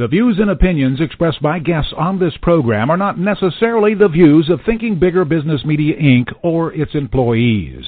The 0.00 0.08
views 0.08 0.38
and 0.38 0.48
opinions 0.48 0.98
expressed 0.98 1.42
by 1.42 1.58
guests 1.58 1.92
on 1.94 2.18
this 2.18 2.32
program 2.40 2.88
are 2.88 2.96
not 2.96 3.18
necessarily 3.18 3.94
the 3.94 4.08
views 4.08 4.48
of 4.48 4.60
Thinking 4.64 4.98
Bigger 4.98 5.26
Business 5.26 5.62
Media 5.62 5.94
Inc. 5.94 6.32
or 6.42 6.72
its 6.72 6.94
employees. 6.94 7.84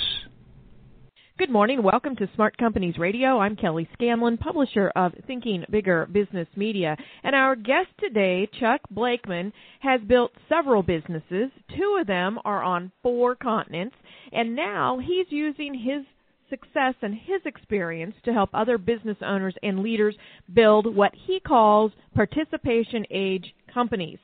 Good 1.39 1.49
morning. 1.49 1.83
Welcome 1.83 2.15
to 2.17 2.29
Smart 2.35 2.59
Companies 2.59 2.99
Radio. 2.99 3.39
I'm 3.39 3.57
Kelly 3.57 3.89
Scanlon, 3.95 4.37
publisher 4.37 4.93
of 4.95 5.15
Thinking 5.27 5.65
Bigger 5.71 6.07
Business 6.13 6.47
Media. 6.55 6.99
And 7.25 7.35
our 7.35 7.57
guest 7.57 7.89
today, 7.99 8.47
Chuck 8.61 8.83
Blakeman, 8.91 9.51
has 9.81 10.03
built 10.03 10.33
several 10.51 10.83
businesses. 10.83 11.51
Two 11.75 11.97
of 11.99 12.07
them 12.07 12.39
are 12.45 12.63
on 12.63 12.93
four 13.03 13.35
continents. 13.37 13.97
And 14.33 14.55
now 14.55 14.99
he's 14.99 15.27
using 15.31 15.73
his 15.73 16.05
success 16.53 16.95
and 17.01 17.15
his 17.15 17.41
experience 17.47 18.15
to 18.25 18.33
help 18.33 18.51
other 18.53 18.77
business 18.77 19.17
owners 19.23 19.55
and 19.63 19.81
leaders 19.81 20.15
build 20.53 20.95
what 20.95 21.13
he 21.27 21.41
calls 21.41 21.93
participation 22.15 23.07
age 23.11 23.55
companies. 23.73 24.19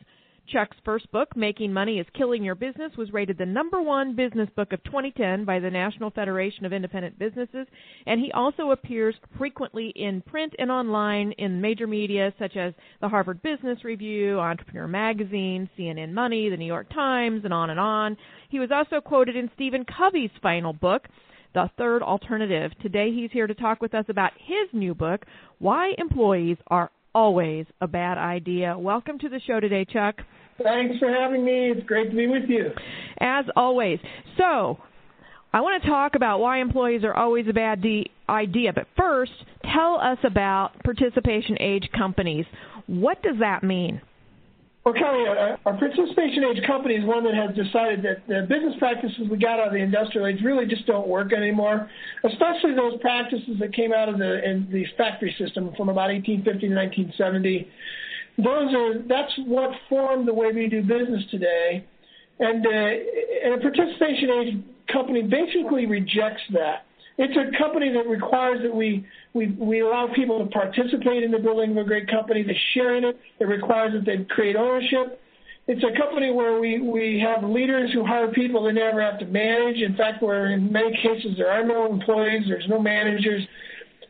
Chuck's 0.53 0.77
first 0.85 1.11
book, 1.13 1.37
Making 1.37 1.73
Money 1.73 1.99
is 1.99 2.07
Killing 2.17 2.43
Your 2.43 2.55
Business, 2.55 2.93
was 2.97 3.13
rated 3.13 3.37
the 3.37 3.47
number 3.47 3.83
one 3.83 4.17
business 4.17 4.49
book 4.57 4.73
of 4.73 4.83
2010 4.85 5.45
by 5.45 5.59
the 5.59 5.71
National 5.71 6.11
Federation 6.11 6.65
of 6.65 6.73
Independent 6.73 7.19
Businesses, 7.19 7.67
and 8.07 8.19
he 8.21 8.33
also 8.33 8.71
appears 8.71 9.15
frequently 9.37 9.93
in 9.95 10.23
print 10.23 10.55
and 10.59 10.71
online 10.71 11.33
in 11.33 11.61
major 11.61 11.87
media 11.87 12.33
such 12.39 12.57
as 12.57 12.73
the 13.01 13.09
Harvard 13.09 13.43
Business 13.43 13.85
Review, 13.85 14.41
Entrepreneur 14.41 14.89
Magazine, 14.89 15.69
CNN 15.79 16.13
Money, 16.13 16.49
the 16.49 16.57
New 16.57 16.67
York 16.67 16.89
Times, 16.95 17.43
and 17.45 17.53
on 17.53 17.71
and 17.71 17.81
on. 17.81 18.17
He 18.49 18.59
was 18.59 18.71
also 18.73 19.01
quoted 19.03 19.37
in 19.37 19.51
Stephen 19.55 19.85
Covey's 19.85 20.31
final 20.43 20.73
book, 20.73 21.09
the 21.55 21.71
third 21.79 22.03
alternative. 22.03 22.73
Today 22.83 23.11
he's 23.13 23.31
here 23.33 23.47
to 23.47 23.55
talk 23.55 23.81
with 23.81 23.95
us 23.95 24.05
about 24.09 24.33
his 24.39 24.69
new 24.73 24.95
book, 24.95 25.25
Why 25.59 25.93
Employees 25.99 26.59
Are 26.69 26.91
Always 27.15 27.67
a 27.81 27.87
Bad 27.87 28.19
Idea. 28.19 28.79
Welcome 28.79 29.19
to 29.21 29.29
the 29.29 29.41
show 29.47 29.61
today, 29.61 29.85
Chuck. 29.85 30.17
Thanks 30.63 30.99
for 30.99 31.09
having 31.09 31.45
me. 31.45 31.71
It's 31.71 31.87
great 31.87 32.11
to 32.11 32.17
be 32.17 32.27
with 32.27 32.49
you. 32.49 32.71
As 33.21 33.45
always. 33.57 33.99
So, 34.37 34.79
I 35.53 35.61
want 35.61 35.83
to 35.83 35.89
talk 35.89 36.15
about 36.15 36.41
why 36.41 36.61
employees 36.61 37.05
are 37.05 37.15
always 37.15 37.47
a 37.49 37.53
bad 37.53 37.81
de- 37.81 38.11
idea, 38.29 38.73
but 38.73 38.87
first, 38.97 39.33
tell 39.73 39.99
us 40.01 40.19
about 40.25 40.73
participation 40.85 41.57
age 41.61 41.89
companies. 41.97 42.45
What 42.87 43.23
does 43.23 43.37
that 43.41 43.63
mean? 43.63 44.03
Well, 44.89 44.97
Kelly, 44.97 45.29
our, 45.29 45.59
our 45.67 45.77
participation 45.77 46.45
age 46.45 46.67
company 46.67 46.95
is 46.95 47.05
one 47.05 47.23
that 47.25 47.35
has 47.35 47.55
decided 47.55 48.03
that 48.05 48.27
the 48.27 48.47
business 48.49 48.73
practices 48.79 49.29
we 49.31 49.37
got 49.37 49.61
out 49.61 49.67
of 49.67 49.73
the 49.75 49.81
industrial 49.81 50.27
age 50.27 50.41
really 50.43 50.65
just 50.65 50.87
don't 50.87 51.07
work 51.07 51.35
anymore, 51.35 51.91
especially 52.25 52.75
those 52.75 52.99
practices 53.03 53.59
that 53.61 53.75
came 53.75 53.93
out 53.93 54.09
of 54.09 54.17
the 54.17 54.43
in 54.43 54.67
the 54.73 54.87
factory 54.97 55.37
system 55.39 55.75
from 55.77 55.91
about 55.91 56.09
1850 56.09 56.69
to 56.69 56.75
1970. 56.75 57.69
Those 58.39 58.75
are 58.75 59.03
that's 59.07 59.33
what 59.45 59.73
formed 59.91 60.27
the 60.27 60.33
way 60.33 60.53
we 60.53 60.69
do 60.69 60.81
business 60.81 61.23
today, 61.31 61.85
and, 62.39 62.67
uh, 62.67 62.71
and 62.71 63.55
a 63.57 63.59
participation 63.61 64.31
age 64.41 64.55
company 64.91 65.21
basically 65.21 65.85
rejects 65.85 66.45
that. 66.55 66.88
It's 67.19 67.37
a 67.37 67.51
company 67.59 67.93
that 67.93 68.07
requires 68.07 68.63
that 68.63 68.73
we, 68.73 69.05
we, 69.35 69.49
we 69.59 69.81
allow 69.81 70.09
people 70.15 70.39
to 70.39 70.47
participate 70.51 71.25
in 71.25 71.33
the 71.33 71.39
building 71.41 71.73
of 71.73 71.79
a 71.79 71.85
great 71.85 72.09
company, 72.09 72.45
to 72.45 72.55
share 72.75 72.95
in 72.95 73.05
it. 73.05 73.19
It 73.41 73.45
requires 73.45 73.93
that 73.93 74.07
they 74.07 74.25
create 74.33 74.55
ownership. 74.55 75.21
It's 75.67 75.83
a 75.83 75.99
company 75.99 76.31
where 76.31 76.61
we, 76.61 76.81
we 76.81 77.21
have 77.21 77.43
leaders 77.43 77.93
who 77.93 78.07
hire 78.07 78.31
people 78.31 78.63
they 78.65 78.73
never 78.73 79.03
have 79.03 79.19
to 79.19 79.27
manage. 79.27 79.79
In 79.79 79.97
fact, 79.97 80.23
where 80.23 80.53
in 80.53 80.73
many 80.73 80.97
cases 80.97 81.37
there 81.37 81.51
are 81.51 81.67
no 81.67 81.93
employees, 81.93 82.45
there's 82.47 82.69
no 82.69 82.81
managers. 82.81 83.43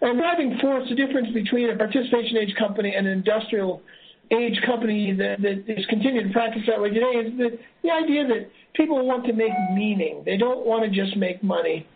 And 0.03 0.19
driving 0.19 0.59
force, 0.61 0.87
the 0.91 0.95
difference 0.95 1.33
between 1.33 1.71
a 1.71 1.77
participation 1.77 2.37
age 2.37 2.55
company 2.57 2.95
and 2.95 3.07
an 3.07 3.13
industrial 3.15 3.83
age 4.31 4.61
company 4.67 5.15
that, 5.15 5.41
that 5.41 5.65
is 5.67 5.85
continuing 5.87 6.29
to 6.29 6.33
practice 6.33 6.63
that 6.67 6.79
way 6.79 6.91
today 6.91 7.25
is 7.25 7.39
that 7.39 7.59
the 7.83 7.91
idea 7.91 8.27
that 8.27 8.51
people 8.75 9.07
want 9.07 9.25
to 9.25 9.33
make 9.33 9.53
meaning. 9.73 10.23
They 10.27 10.37
don't 10.37 10.67
want 10.67 10.85
to 10.85 10.91
just 10.91 11.17
make 11.17 11.43
money. 11.43 11.87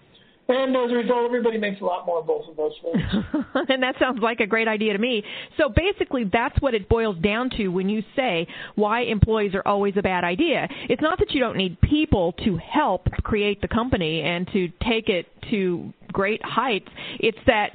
And 0.53 0.77
as 0.77 0.91
a 0.91 0.95
result, 0.95 1.25
everybody 1.25 1.59
makes 1.59 1.81
a 1.81 1.85
lot 1.85 2.05
more 2.05 2.21
of 2.21 2.27
both 2.27 2.49
of 2.49 2.57
those 2.57 2.73
things. 2.83 3.25
and 3.69 3.83
that 3.83 3.95
sounds 3.99 4.21
like 4.23 4.41
a 4.41 4.47
great 4.47 4.69
idea 4.69 4.93
to 4.93 4.99
me. 4.99 5.23
So 5.57 5.69
basically, 5.69 6.25
that's 6.31 6.61
what 6.61 6.75
it 6.75 6.89
boils 6.89 7.17
down 7.19 7.51
to 7.57 7.69
when 7.69 7.89
you 7.89 8.03
say 8.15 8.47
why 8.75 9.03
employees 9.03 9.55
are 9.55 9.67
always 9.67 9.95
a 9.97 10.03
bad 10.03 10.25
idea. 10.25 10.69
It's 10.91 11.01
not 11.01 11.19
that 11.21 11.31
you 11.31 11.41
don't 11.41 11.57
need 11.57 11.81
people 11.81 12.33
to 12.45 12.59
help 12.59 13.11
create 13.23 13.63
the 13.63 13.69
company 13.69 14.21
and 14.23 14.47
to 14.53 14.69
take 14.87 15.09
it 15.09 15.27
to 15.51 15.93
great 16.13 16.45
heights. 16.45 16.89
It's 17.19 17.39
that 17.47 17.71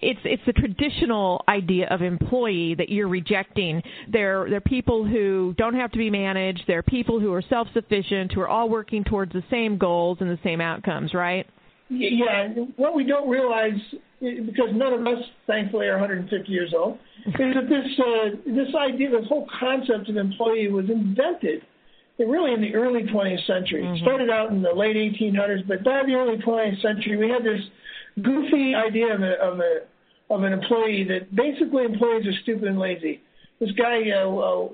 it's 0.00 0.20
it's 0.24 0.42
the 0.46 0.52
traditional 0.52 1.42
idea 1.48 1.88
of 1.88 2.02
employee 2.02 2.74
that 2.76 2.90
you're 2.90 3.08
rejecting. 3.08 3.82
They're 4.12 4.48
they're 4.48 4.60
people 4.60 5.04
who 5.04 5.54
don't 5.56 5.74
have 5.74 5.90
to 5.92 5.98
be 5.98 6.10
managed. 6.10 6.62
They're 6.66 6.82
people 6.82 7.18
who 7.18 7.32
are 7.32 7.42
self 7.42 7.68
sufficient, 7.74 8.32
who 8.32 8.40
are 8.40 8.48
all 8.48 8.68
working 8.68 9.02
towards 9.02 9.32
the 9.32 9.42
same 9.50 9.78
goals 9.78 10.18
and 10.20 10.30
the 10.30 10.38
same 10.44 10.60
outcomes, 10.60 11.14
right? 11.14 11.46
Yeah, 11.90 12.48
what 12.76 12.94
we 12.94 13.04
don't 13.04 13.28
realize, 13.28 13.78
because 14.20 14.70
none 14.72 14.92
of 14.92 15.06
us, 15.06 15.22
thankfully, 15.46 15.86
are 15.86 15.98
150 15.98 16.50
years 16.50 16.72
old, 16.76 16.98
is 17.26 17.34
that 17.36 17.68
this 17.68 17.86
uh, 17.98 18.30
this 18.46 18.74
idea, 18.74 19.10
this 19.10 19.28
whole 19.28 19.46
concept 19.60 20.08
of 20.08 20.16
employee 20.16 20.68
was 20.68 20.88
invented 20.88 21.62
really 22.18 22.52
in 22.52 22.60
the 22.60 22.74
early 22.74 23.02
20th 23.02 23.46
century. 23.46 23.82
Mm-hmm. 23.82 23.96
It 23.96 24.02
started 24.02 24.30
out 24.30 24.50
in 24.50 24.62
the 24.62 24.72
late 24.72 24.96
1800s, 24.96 25.66
but 25.66 25.82
by 25.84 26.02
the 26.06 26.14
early 26.14 26.38
20th 26.38 26.80
century, 26.80 27.16
we 27.16 27.28
had 27.28 27.42
this 27.42 27.60
goofy 28.22 28.74
idea 28.74 29.14
of 29.14 29.22
a, 29.22 29.32
of 29.34 29.60
a 29.60 29.78
of 30.30 30.42
an 30.42 30.52
employee 30.52 31.04
that 31.04 31.34
basically 31.34 31.84
employees 31.84 32.26
are 32.26 32.40
stupid 32.42 32.64
and 32.64 32.78
lazy. 32.78 33.20
This 33.60 33.70
guy 33.72 34.10
uh, 34.10 34.28
uh, 34.28 34.68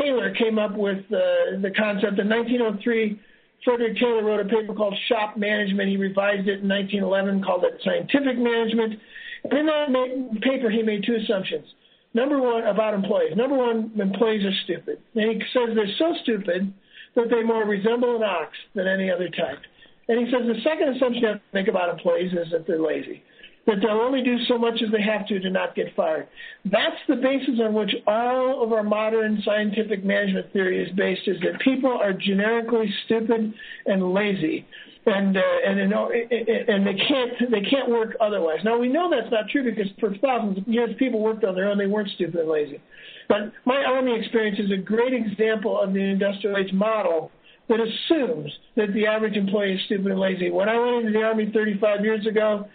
Taylor 0.00 0.34
came 0.34 0.58
up 0.58 0.74
with 0.76 1.04
uh, 1.12 1.60
the 1.60 1.70
concept 1.76 2.18
in 2.18 2.28
1903 2.28 3.20
Frederick 3.64 3.96
Taylor 3.96 4.24
wrote 4.24 4.40
a 4.40 4.48
paper 4.48 4.74
called 4.74 4.96
Shop 5.08 5.36
Management. 5.36 5.88
He 5.88 5.96
revised 5.96 6.48
it 6.48 6.60
in 6.62 6.68
1911, 6.68 7.44
called 7.44 7.64
it 7.64 7.80
Scientific 7.84 8.38
Management. 8.38 8.98
And 9.44 9.58
in 9.58 9.66
that 9.66 10.40
paper, 10.42 10.70
he 10.70 10.82
made 10.82 11.04
two 11.04 11.16
assumptions. 11.16 11.66
Number 12.14 12.40
one, 12.40 12.64
about 12.64 12.94
employees. 12.94 13.36
Number 13.36 13.56
one, 13.56 13.92
employees 13.98 14.44
are 14.44 14.54
stupid. 14.64 14.98
And 15.14 15.30
he 15.30 15.40
says 15.52 15.74
they're 15.74 15.96
so 15.98 16.14
stupid 16.22 16.72
that 17.14 17.30
they 17.30 17.42
more 17.42 17.64
resemble 17.64 18.16
an 18.16 18.22
ox 18.22 18.52
than 18.74 18.86
any 18.86 19.10
other 19.10 19.28
type. 19.28 19.60
And 20.08 20.18
he 20.18 20.32
says 20.32 20.42
the 20.46 20.60
second 20.62 20.96
assumption 20.96 21.22
you 21.22 21.28
have 21.28 21.36
to 21.36 21.42
make 21.54 21.68
about 21.68 21.88
employees 21.88 22.32
is 22.32 22.50
that 22.52 22.66
they're 22.66 22.82
lazy 22.82 23.22
that 23.66 23.76
they'll 23.80 24.00
only 24.00 24.22
do 24.22 24.38
so 24.48 24.58
much 24.58 24.82
as 24.84 24.90
they 24.90 25.02
have 25.02 25.26
to 25.28 25.38
to 25.38 25.50
not 25.50 25.74
get 25.74 25.94
fired. 25.94 26.26
That's 26.64 26.96
the 27.08 27.16
basis 27.16 27.60
on 27.60 27.74
which 27.74 27.94
all 28.06 28.62
of 28.62 28.72
our 28.72 28.82
modern 28.82 29.40
scientific 29.44 30.04
management 30.04 30.52
theory 30.52 30.82
is 30.82 30.90
based: 30.96 31.22
is 31.26 31.40
that 31.42 31.60
people 31.60 31.90
are 31.90 32.12
generically 32.12 32.92
stupid 33.04 33.54
and 33.86 34.12
lazy, 34.12 34.66
and 35.06 35.36
uh, 35.36 35.40
and 35.66 35.90
know, 35.90 36.10
and 36.10 36.86
they 36.86 36.94
can't 36.94 37.50
they 37.50 37.60
can't 37.62 37.88
work 37.88 38.16
otherwise. 38.20 38.58
Now 38.64 38.78
we 38.78 38.88
know 38.88 39.10
that's 39.10 39.30
not 39.30 39.48
true 39.50 39.64
because 39.64 39.90
for 40.00 40.14
thousands 40.18 40.58
of 40.58 40.68
years 40.68 40.90
people 40.98 41.20
worked 41.20 41.44
on 41.44 41.54
their 41.54 41.68
own; 41.68 41.78
they 41.78 41.86
weren't 41.86 42.10
stupid 42.14 42.40
and 42.40 42.48
lazy. 42.48 42.80
But 43.28 43.52
my 43.64 43.84
army 43.84 44.18
experience 44.18 44.58
is 44.58 44.70
a 44.72 44.76
great 44.76 45.14
example 45.14 45.80
of 45.80 45.92
the 45.92 46.00
industrial 46.00 46.56
age 46.56 46.72
model 46.72 47.30
that 47.68 47.78
assumes 47.80 48.52
that 48.76 48.92
the 48.92 49.06
average 49.06 49.36
employee 49.36 49.74
is 49.74 49.80
stupid 49.86 50.06
and 50.06 50.20
lazy. 50.20 50.50
When 50.50 50.68
I 50.68 50.78
went 50.78 51.06
into 51.06 51.18
the 51.18 51.24
army 51.24 51.50
35 51.54 52.04
years 52.04 52.26
ago, 52.26 52.66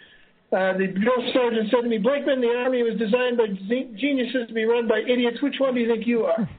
uh, 0.50 0.72
the 0.78 0.86
drill 0.86 1.32
sergeant 1.34 1.68
said 1.70 1.82
to 1.82 1.88
me, 1.88 1.98
Blakeman, 1.98 2.40
the 2.40 2.48
Army 2.48 2.82
was 2.82 2.98
designed 2.98 3.36
by 3.36 3.48
geniuses 4.00 4.48
to 4.48 4.54
be 4.54 4.64
run 4.64 4.88
by 4.88 5.00
idiots. 5.00 5.42
Which 5.42 5.56
one 5.58 5.74
do 5.74 5.80
you 5.80 5.88
think 5.88 6.06
you 6.06 6.24
are? 6.24 6.48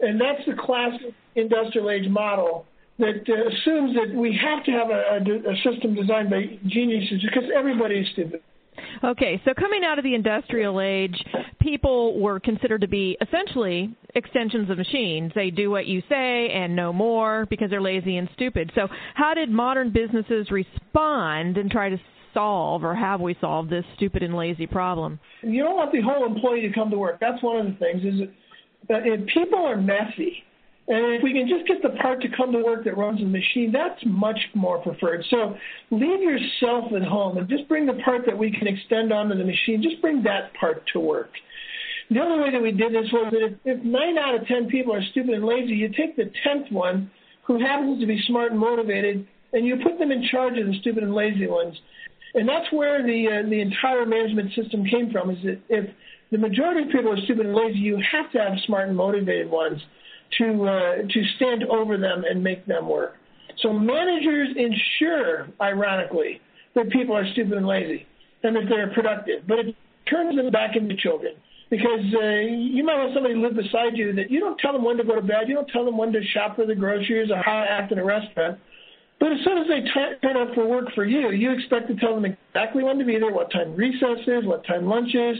and 0.00 0.20
that's 0.20 0.44
the 0.46 0.54
classic 0.58 1.14
industrial 1.34 1.90
age 1.90 2.08
model 2.10 2.66
that 2.98 3.24
uh, 3.28 3.48
assumes 3.48 3.96
that 3.96 4.14
we 4.14 4.36
have 4.36 4.64
to 4.64 4.70
have 4.70 4.90
a, 4.90 5.16
a, 5.16 5.52
a 5.52 5.56
system 5.64 5.94
designed 5.94 6.28
by 6.28 6.58
geniuses 6.66 7.22
because 7.22 7.48
everybody 7.56 8.00
is 8.00 8.06
stupid. 8.12 8.42
Okay, 9.02 9.40
so 9.44 9.54
coming 9.54 9.84
out 9.84 9.98
of 9.98 10.04
the 10.04 10.14
industrial 10.14 10.80
age, 10.80 11.16
people 11.60 12.20
were 12.20 12.40
considered 12.40 12.82
to 12.82 12.88
be 12.88 13.16
essentially 13.20 13.96
extensions 14.14 14.68
of 14.70 14.76
machines. 14.76 15.32
They 15.34 15.50
do 15.50 15.70
what 15.70 15.86
you 15.86 16.02
say 16.08 16.50
and 16.50 16.76
no 16.76 16.92
more 16.92 17.46
because 17.48 17.70
they're 17.70 17.80
lazy 17.80 18.16
and 18.16 18.28
stupid. 18.34 18.70
So, 18.74 18.88
how 19.14 19.34
did 19.34 19.50
modern 19.50 19.90
businesses 19.90 20.50
respond 20.50 21.56
and 21.56 21.70
try 21.70 21.88
to 21.88 21.98
solve 22.36 22.84
or 22.84 22.94
have 22.94 23.20
we 23.20 23.34
solved 23.40 23.70
this 23.70 23.84
stupid 23.96 24.22
and 24.22 24.36
lazy 24.36 24.66
problem? 24.66 25.18
You 25.42 25.62
don't 25.62 25.76
want 25.76 25.92
the 25.92 26.02
whole 26.02 26.26
employee 26.26 26.60
to 26.62 26.72
come 26.72 26.90
to 26.90 26.98
work. 26.98 27.18
That's 27.20 27.42
one 27.42 27.64
of 27.64 27.66
the 27.66 27.78
things. 27.78 28.04
Is 28.04 28.28
that 28.88 29.06
if 29.06 29.26
people 29.28 29.64
are 29.64 29.76
messy, 29.76 30.44
and 30.88 31.14
if 31.14 31.22
we 31.22 31.32
can 31.32 31.48
just 31.48 31.66
get 31.66 31.82
the 31.82 31.98
part 32.00 32.22
to 32.22 32.28
come 32.36 32.52
to 32.52 32.62
work 32.62 32.84
that 32.84 32.96
runs 32.96 33.18
the 33.18 33.26
machine, 33.26 33.72
that's 33.72 34.00
much 34.06 34.38
more 34.54 34.78
preferred. 34.78 35.24
So 35.30 35.56
leave 35.90 36.20
yourself 36.20 36.92
at 36.94 37.02
home 37.02 37.38
and 37.38 37.48
just 37.48 37.66
bring 37.66 37.86
the 37.86 37.98
part 38.04 38.22
that 38.26 38.38
we 38.38 38.52
can 38.52 38.68
extend 38.68 39.12
onto 39.12 39.36
the 39.36 39.44
machine. 39.44 39.82
Just 39.82 40.00
bring 40.00 40.22
that 40.22 40.54
part 40.54 40.84
to 40.92 41.00
work. 41.00 41.30
The 42.08 42.20
other 42.20 42.40
way 42.40 42.52
that 42.52 42.62
we 42.62 42.70
did 42.70 42.92
this 42.92 43.10
was 43.12 43.32
that 43.32 43.44
if, 43.44 43.52
if 43.64 43.84
nine 43.84 44.16
out 44.16 44.40
of 44.40 44.46
ten 44.46 44.68
people 44.68 44.94
are 44.94 45.02
stupid 45.10 45.34
and 45.34 45.44
lazy, 45.44 45.74
you 45.74 45.88
take 45.88 46.14
the 46.14 46.30
tenth 46.44 46.70
one 46.70 47.10
who 47.46 47.58
happens 47.58 48.00
to 48.00 48.06
be 48.06 48.22
smart 48.28 48.52
and 48.52 48.60
motivated, 48.60 49.26
and 49.52 49.66
you 49.66 49.76
put 49.82 49.98
them 49.98 50.12
in 50.12 50.24
charge 50.30 50.56
of 50.58 50.66
the 50.66 50.78
stupid 50.80 51.02
and 51.02 51.14
lazy 51.14 51.48
ones. 51.48 51.74
And 52.34 52.48
that's 52.48 52.70
where 52.72 53.02
the 53.02 53.28
uh, 53.28 53.48
the 53.48 53.60
entire 53.60 54.04
management 54.04 54.52
system 54.54 54.84
came 54.84 55.10
from. 55.10 55.30
Is 55.30 55.38
that 55.44 55.60
if 55.68 55.90
the 56.30 56.38
majority 56.38 56.82
of 56.82 56.90
people 56.90 57.12
are 57.12 57.20
stupid 57.24 57.46
and 57.46 57.54
lazy. 57.54 57.78
You 57.78 58.02
have 58.12 58.30
to 58.32 58.38
have 58.38 58.58
smart 58.66 58.88
and 58.88 58.96
motivated 58.96 59.50
ones 59.50 59.80
to 60.38 60.64
uh, 60.64 60.96
to 61.08 61.24
stand 61.36 61.64
over 61.64 61.96
them 61.96 62.24
and 62.28 62.42
make 62.42 62.66
them 62.66 62.88
work. 62.88 63.14
So 63.62 63.72
managers 63.72 64.48
ensure, 64.56 65.48
ironically, 65.60 66.40
that 66.74 66.90
people 66.90 67.16
are 67.16 67.24
stupid 67.32 67.52
and 67.52 67.66
lazy 67.66 68.06
and 68.42 68.54
that 68.56 68.64
they're 68.68 68.92
productive, 68.92 69.46
but 69.46 69.58
it 69.60 69.74
turns 70.10 70.36
them 70.36 70.50
back 70.50 70.76
into 70.76 70.94
children 70.96 71.34
because 71.70 72.04
uh, 72.14 72.26
you 72.46 72.84
might 72.84 72.98
have 72.98 73.10
somebody 73.14 73.34
live 73.34 73.56
beside 73.56 73.96
you 73.96 74.12
that 74.12 74.30
you 74.30 74.40
don't 74.40 74.58
tell 74.58 74.72
them 74.72 74.84
when 74.84 74.96
to 74.98 75.04
go 75.04 75.14
to 75.14 75.22
bed, 75.22 75.48
you 75.48 75.54
don't 75.54 75.68
tell 75.68 75.84
them 75.84 75.96
when 75.96 76.12
to 76.12 76.22
shop 76.34 76.56
for 76.56 76.66
the 76.66 76.74
groceries 76.74 77.30
or 77.30 77.36
how 77.42 77.64
to 77.64 77.70
act 77.70 77.92
in 77.92 77.98
a 77.98 78.04
restaurant. 78.04 78.58
But 79.18 79.32
as 79.32 79.38
soon 79.44 79.58
as 79.58 79.66
they 79.68 79.80
t- 79.80 80.18
turn 80.22 80.36
up 80.36 80.54
for 80.54 80.66
work 80.66 80.92
for 80.94 81.04
you, 81.04 81.30
you 81.30 81.50
expect 81.52 81.88
to 81.88 81.96
tell 81.96 82.14
them 82.14 82.26
exactly 82.26 82.84
when 82.84 82.98
to 82.98 83.04
be 83.04 83.18
there, 83.18 83.32
what 83.32 83.50
time 83.50 83.74
recess 83.74 84.18
is, 84.26 84.44
what 84.44 84.66
time 84.66 84.86
lunch 84.86 85.14
is, 85.14 85.36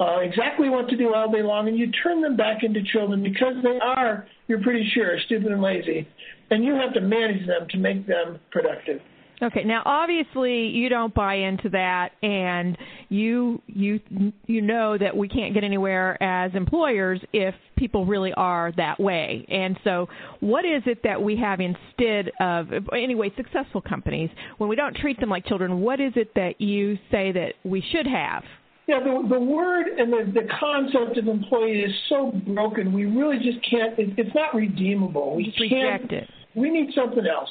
uh, 0.00 0.18
exactly 0.18 0.68
what 0.68 0.88
to 0.88 0.96
do 0.96 1.14
all 1.14 1.30
day 1.30 1.42
long, 1.42 1.68
and 1.68 1.78
you 1.78 1.90
turn 2.02 2.20
them 2.20 2.36
back 2.36 2.64
into 2.64 2.82
children 2.82 3.22
because 3.22 3.54
they 3.62 3.78
are, 3.80 4.26
you're 4.48 4.60
pretty 4.62 4.88
sure, 4.92 5.16
stupid 5.26 5.52
and 5.52 5.62
lazy. 5.62 6.08
And 6.50 6.64
you 6.64 6.74
have 6.74 6.92
to 6.94 7.00
manage 7.00 7.46
them 7.46 7.68
to 7.70 7.78
make 7.78 8.06
them 8.06 8.40
productive. 8.50 9.00
Okay. 9.44 9.62
Now, 9.64 9.82
obviously, 9.84 10.68
you 10.68 10.88
don't 10.88 11.14
buy 11.14 11.34
into 11.34 11.68
that, 11.70 12.12
and 12.22 12.78
you 13.10 13.60
you 13.66 14.00
you 14.46 14.62
know 14.62 14.96
that 14.96 15.14
we 15.14 15.28
can't 15.28 15.52
get 15.52 15.64
anywhere 15.64 16.20
as 16.22 16.54
employers 16.54 17.20
if 17.32 17.54
people 17.76 18.06
really 18.06 18.32
are 18.34 18.72
that 18.76 18.98
way. 18.98 19.44
And 19.48 19.78
so, 19.84 20.08
what 20.40 20.64
is 20.64 20.82
it 20.86 21.02
that 21.04 21.20
we 21.20 21.36
have 21.36 21.60
instead 21.60 22.30
of 22.40 22.68
anyway 22.92 23.30
successful 23.36 23.82
companies 23.82 24.30
when 24.58 24.70
we 24.70 24.76
don't 24.76 24.96
treat 24.96 25.20
them 25.20 25.28
like 25.28 25.44
children? 25.46 25.80
What 25.80 26.00
is 26.00 26.12
it 26.16 26.32
that 26.34 26.60
you 26.60 26.96
say 27.10 27.32
that 27.32 27.52
we 27.64 27.84
should 27.92 28.06
have? 28.06 28.42
Yeah, 28.86 29.00
the, 29.00 29.28
the 29.28 29.40
word 29.40 29.86
and 29.98 30.12
the, 30.12 30.40
the 30.40 30.46
concept 30.60 31.16
of 31.16 31.26
employee 31.26 31.80
is 31.80 31.92
so 32.08 32.32
broken. 32.46 32.92
We 32.92 33.04
really 33.04 33.38
just 33.38 33.58
can't. 33.68 33.98
It, 33.98 34.10
it's 34.18 34.34
not 34.34 34.54
redeemable. 34.54 35.36
We 35.36 35.44
just 35.44 35.60
reject 35.60 36.12
it. 36.12 36.28
We 36.54 36.70
need 36.70 36.90
something 36.94 37.26
else. 37.26 37.48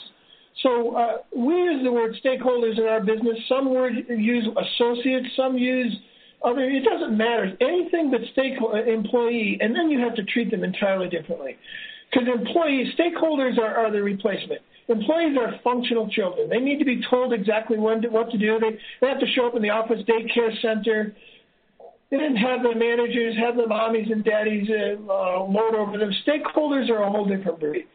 So 0.61 0.95
uh, 0.95 1.17
we 1.35 1.53
use 1.55 1.83
the 1.83 1.91
word 1.91 2.15
stakeholders 2.23 2.77
in 2.77 2.85
our 2.85 3.01
business. 3.01 3.37
Some 3.49 3.73
word 3.73 3.93
use 4.07 4.47
associates. 4.47 5.27
Some 5.35 5.57
use 5.57 5.95
other. 6.43 6.61
It 6.61 6.83
doesn't 6.83 7.17
matter. 7.17 7.57
Anything 7.59 8.11
but 8.11 8.21
stakeholder 8.31 8.85
employee, 8.85 9.57
and 9.61 9.75
then 9.75 9.89
you 9.89 9.99
have 9.99 10.15
to 10.15 10.23
treat 10.23 10.51
them 10.51 10.63
entirely 10.63 11.09
differently. 11.09 11.57
Because 12.11 12.27
employees, 12.27 12.93
stakeholders 12.99 13.57
are, 13.57 13.75
are 13.75 13.91
the 13.91 14.01
replacement. 14.01 14.61
Employees 14.87 15.37
are 15.39 15.59
functional 15.63 16.09
children. 16.09 16.49
They 16.49 16.59
need 16.59 16.77
to 16.79 16.85
be 16.85 17.01
told 17.09 17.33
exactly 17.33 17.79
when 17.79 18.01
to, 18.01 18.09
what 18.09 18.29
to 18.31 18.37
do. 18.37 18.59
They, 18.59 18.77
they 19.01 19.07
have 19.07 19.19
to 19.19 19.27
show 19.27 19.47
up 19.47 19.55
in 19.55 19.61
the 19.61 19.69
office 19.69 20.01
daycare 20.07 20.61
center. 20.61 21.15
They 22.11 22.17
didn't 22.17 22.35
have 22.35 22.61
the 22.61 22.75
managers, 22.75 23.35
have 23.37 23.55
the 23.55 23.63
mommies 23.63 24.11
and 24.11 24.23
daddies 24.23 24.69
uh, 24.69 25.01
uh, 25.11 25.43
load 25.45 25.73
over 25.73 25.97
them. 25.97 26.11
Stakeholders 26.27 26.89
are 26.89 27.01
a 27.01 27.09
whole 27.09 27.25
different 27.25 27.59
breed. 27.59 27.87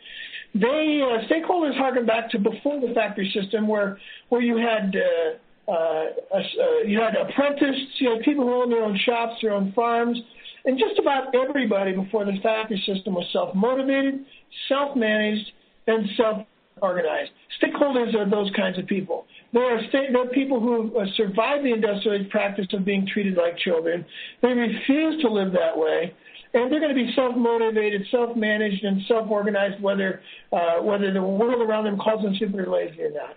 They 0.54 1.02
uh, 1.02 1.28
stakeholders 1.28 1.76
harken 1.76 2.06
back 2.06 2.30
to 2.30 2.38
before 2.38 2.80
the 2.80 2.92
factory 2.94 3.30
system, 3.38 3.68
where 3.68 3.98
where 4.28 4.40
you 4.40 4.56
had 4.56 4.94
uh, 4.96 5.70
uh, 5.70 5.74
uh, 5.74 6.82
you 6.86 6.98
had 7.00 7.14
apprentices, 7.14 7.76
you 7.98 8.10
had 8.10 8.22
people 8.22 8.44
who 8.44 8.62
owned 8.62 8.72
their 8.72 8.82
own 8.82 8.98
shops, 9.04 9.34
their 9.42 9.52
own 9.52 9.72
farms, 9.72 10.18
and 10.64 10.78
just 10.78 10.98
about 10.98 11.34
everybody 11.34 11.92
before 11.92 12.24
the 12.24 12.38
factory 12.42 12.82
system 12.86 13.14
was 13.14 13.26
self-motivated, 13.32 14.24
self-managed, 14.68 15.52
and 15.86 16.08
self 16.16 16.46
organized. 16.80 17.30
Stakeholders 17.62 18.14
are 18.14 18.28
those 18.28 18.50
kinds 18.56 18.78
of 18.78 18.86
people. 18.86 19.26
There 19.52 19.64
are, 19.64 19.80
sta- 19.88 20.12
there 20.12 20.22
are 20.22 20.28
people 20.28 20.60
who 20.60 20.98
uh, 20.98 21.06
survive 21.16 21.62
the 21.62 21.72
industrial 21.72 22.22
age 22.22 22.30
practice 22.30 22.66
of 22.72 22.84
being 22.84 23.06
treated 23.06 23.36
like 23.36 23.56
children. 23.58 24.04
They 24.42 24.48
refuse 24.48 25.20
to 25.22 25.28
live 25.28 25.52
that 25.52 25.76
way. 25.76 26.14
And 26.54 26.72
they're 26.72 26.80
going 26.80 26.94
to 26.94 27.02
be 27.06 27.12
self-motivated, 27.14 28.06
self-managed, 28.10 28.84
and 28.84 29.02
self-organized, 29.06 29.82
whether 29.82 30.22
uh, 30.52 30.80
whether 30.80 31.12
the 31.12 31.22
world 31.22 31.60
around 31.60 31.84
them 31.84 31.98
calls 31.98 32.22
them 32.22 32.34
stupid 32.36 32.60
or 32.60 32.70
lazy 32.70 33.02
or 33.02 33.10
not. 33.10 33.36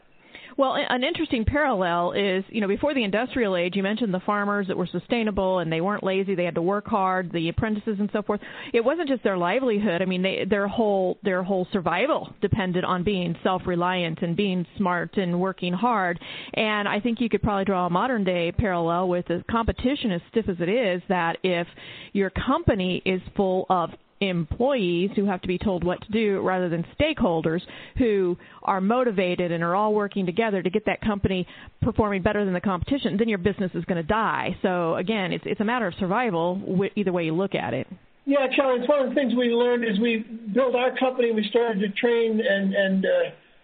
Well, 0.58 0.76
an 0.76 1.04
interesting 1.04 1.46
parallel 1.46 2.12
is, 2.14 2.44
you 2.50 2.62
know, 2.62 2.68
before 2.68 2.94
the 2.94 3.04
industrial 3.04 3.56
age, 3.56 3.76
you 3.76 3.84
mentioned 3.84 4.14
the 4.14 4.20
farmers 4.20 4.68
that 4.68 4.78
were 4.78 4.88
sustainable 4.88 5.60
and 5.60 5.72
they 5.72 5.82
weren't 5.82 6.04
lazy. 6.04 6.36
They 6.36 6.46
had 6.46 6.56
to 6.56 6.62
work 6.62 6.88
hard. 6.88 7.32
The 7.32 7.50
apprentices 7.50 7.98
and 8.00 8.10
so 8.12 8.22
forth. 8.22 8.42
It 8.74 8.84
wasn't 8.84 9.10
just 9.10 9.24
their 9.24 9.38
livelihood. 9.38 10.02
I 10.02 10.06
mean, 10.06 10.22
they, 10.22 10.46
their 10.50 10.68
whole 10.68 11.18
their 11.24 11.44
whole 11.44 11.68
survival 11.72 12.34
depended 12.42 12.84
on 12.84 13.04
being 13.04 13.36
self-reliant 13.44 14.22
and 14.22 14.36
being 14.36 14.66
smart 14.78 15.18
and 15.18 15.40
working 15.40 15.74
hard. 15.74 16.20
And 16.54 16.88
I 16.88 17.00
think 17.00 17.22
you 17.22 17.30
could 17.30 17.42
probably 17.42 17.66
draw 17.66 17.88
a 17.88 17.90
modern 17.90 18.24
day 18.24 18.52
parallel 18.52 19.10
with 19.10 19.28
the 19.28 19.44
competition 19.50 20.12
as 20.12 20.22
stiff 20.30 20.50
as 20.50 20.58
it 20.60 20.70
is. 20.70 21.02
That 21.10 21.38
if 21.44 21.68
your 22.14 22.30
company 22.30 23.02
is 23.06 23.22
full 23.36 23.66
of 23.70 23.92
employees 24.22 25.10
who 25.16 25.26
have 25.26 25.42
to 25.42 25.48
be 25.48 25.58
told 25.58 25.84
what 25.84 26.00
to 26.02 26.12
do 26.12 26.40
rather 26.42 26.70
than 26.70 26.86
stakeholders 27.00 27.62
who 27.98 28.38
are 28.64 28.80
motivated 28.80 29.52
and 29.52 29.64
are 29.64 29.76
all 29.76 29.94
working 29.94 30.26
together 30.26 30.62
to 30.62 30.70
get 30.70 30.86
that 30.86 31.02
company 31.02 31.48
performing 31.82 32.22
better 32.22 32.46
than 32.46 32.54
the 32.54 32.62
competition, 32.62 33.18
then 33.18 33.28
your 33.28 33.40
business 33.40 33.72
is 33.74 33.84
going 33.86 34.02
to 34.02 34.08
die. 34.08 34.56
So 34.62 34.96
again, 34.96 35.34
it's 35.34 35.44
it's 35.48 35.60
a 35.60 35.66
matter 35.66 35.88
of 35.88 35.96
survival 36.00 36.80
either 36.96 37.12
way 37.12 37.26
you 37.26 37.34
look 37.34 37.56
at 37.56 37.74
it. 37.74 37.88
Yeah, 38.26 38.48
Kelly, 38.56 38.80
it's 38.80 38.88
one 38.88 39.02
of 39.02 39.10
the 39.10 39.16
things 39.16 39.34
we 39.36 39.48
learned 39.50 39.84
as 39.84 40.00
we 40.00 40.24
built 40.54 40.76
our 40.76 40.96
company. 40.98 41.32
We 41.32 41.46
started 41.50 41.80
to 41.80 41.90
train 41.90 42.40
and 42.40 42.74
and 42.74 43.06
uh, 43.06 43.10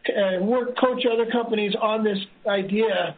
uh, 0.10 0.44
work 0.44 0.78
coach 0.80 1.04
other 1.12 1.30
companies 1.32 1.74
on 1.80 2.04
this 2.04 2.18
idea. 2.48 3.16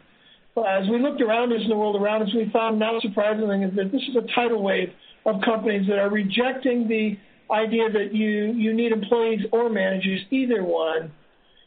As 0.56 0.86
we 0.90 1.00
looked 1.00 1.22
around 1.22 1.52
us 1.52 1.60
in 1.62 1.70
the 1.70 1.76
world 1.76 1.96
around 1.96 2.22
us, 2.22 2.28
we 2.34 2.50
found, 2.52 2.78
not 2.78 3.00
surprisingly, 3.00 3.64
that 3.64 3.92
this 3.92 4.02
is 4.02 4.16
a 4.16 4.26
tidal 4.34 4.62
wave 4.62 4.90
of 5.24 5.40
companies 5.42 5.86
that 5.88 5.98
are 5.98 6.10
rejecting 6.10 6.88
the 6.88 7.16
idea 7.52 7.90
that 7.90 8.14
you 8.14 8.52
you 8.52 8.72
need 8.74 8.92
employees 8.92 9.40
or 9.52 9.68
managers, 9.68 10.20
either 10.30 10.62
one. 10.64 11.12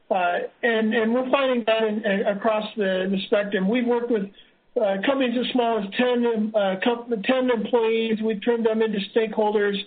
Uh, 0.10 0.40
and 0.62 0.94
and 0.94 1.14
we're 1.14 1.30
finding 1.32 1.64
that 1.66 1.84
in, 1.84 2.06
in, 2.06 2.28
across 2.28 2.66
the, 2.76 3.08
the 3.10 3.18
spectrum. 3.28 3.70
We've 3.70 3.88
worked 3.88 4.12
with 4.12 4.24
uh, 4.80 4.98
companies 5.06 5.38
as 5.40 5.52
small 5.52 5.80
as 5.80 5.86
10, 5.98 6.52
uh, 6.56 6.76
10 7.24 7.50
employees. 7.52 8.20
We've 8.24 8.44
turned 8.44 8.66
them 8.66 8.82
into 8.82 9.00
stakeholders, 9.16 9.78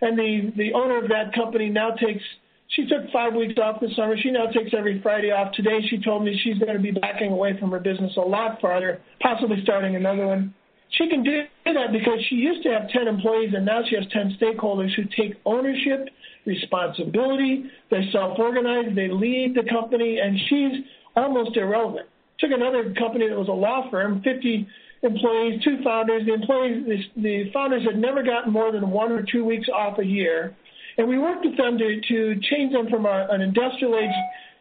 and 0.00 0.18
the 0.18 0.52
the 0.56 0.72
owner 0.72 1.02
of 1.02 1.08
that 1.08 1.32
company 1.34 1.68
now 1.68 1.90
takes. 1.92 2.22
She 2.68 2.86
took 2.86 3.10
five 3.12 3.34
weeks 3.34 3.54
off 3.62 3.80
this 3.80 3.94
summer. 3.96 4.16
She 4.16 4.30
now 4.30 4.46
takes 4.46 4.72
every 4.76 5.00
Friday 5.02 5.30
off. 5.30 5.52
Today, 5.52 5.80
she 5.90 6.02
told 6.02 6.24
me 6.24 6.38
she's 6.42 6.58
going 6.58 6.72
to 6.72 6.82
be 6.82 6.90
backing 6.90 7.30
away 7.30 7.58
from 7.58 7.70
her 7.70 7.78
business 7.78 8.16
a 8.16 8.20
lot 8.20 8.60
farther, 8.62 9.00
possibly 9.20 9.62
starting 9.62 9.94
another 9.94 10.26
one. 10.26 10.54
She 10.92 11.08
can 11.08 11.22
do 11.22 11.42
that 11.64 11.92
because 11.92 12.18
she 12.28 12.36
used 12.36 12.62
to 12.64 12.70
have 12.70 12.88
10 12.90 13.08
employees 13.08 13.54
and 13.54 13.64
now 13.64 13.80
she 13.88 13.96
has 13.96 14.04
10 14.12 14.36
stakeholders 14.40 14.94
who 14.94 15.04
take 15.16 15.36
ownership, 15.46 16.08
responsibility, 16.44 17.64
they 17.90 18.08
self-organize, 18.12 18.94
they 18.94 19.08
lead 19.08 19.54
the 19.54 19.68
company, 19.70 20.18
and 20.18 20.38
she's 20.48 20.84
almost 21.16 21.56
irrelevant. 21.56 22.08
Took 22.40 22.50
another 22.50 22.92
company 22.94 23.28
that 23.28 23.38
was 23.38 23.48
a 23.48 23.52
law 23.52 23.88
firm, 23.90 24.20
50 24.22 24.66
employees, 25.02 25.62
two 25.64 25.78
founders. 25.82 26.26
The 26.26 26.34
employees, 26.34 26.84
the, 26.86 27.22
the 27.22 27.50
founders 27.52 27.84
had 27.84 27.96
never 27.96 28.22
gotten 28.22 28.52
more 28.52 28.70
than 28.70 28.90
one 28.90 29.12
or 29.12 29.22
two 29.22 29.44
weeks 29.44 29.68
off 29.68 29.98
a 29.98 30.04
year, 30.04 30.54
and 30.98 31.08
we 31.08 31.18
worked 31.18 31.44
with 31.44 31.56
them 31.56 31.78
to, 31.78 32.00
to 32.08 32.40
change 32.50 32.72
them 32.72 32.88
from 32.90 33.06
a, 33.06 33.28
an 33.30 33.40
industrial 33.40 33.96
age 33.96 34.10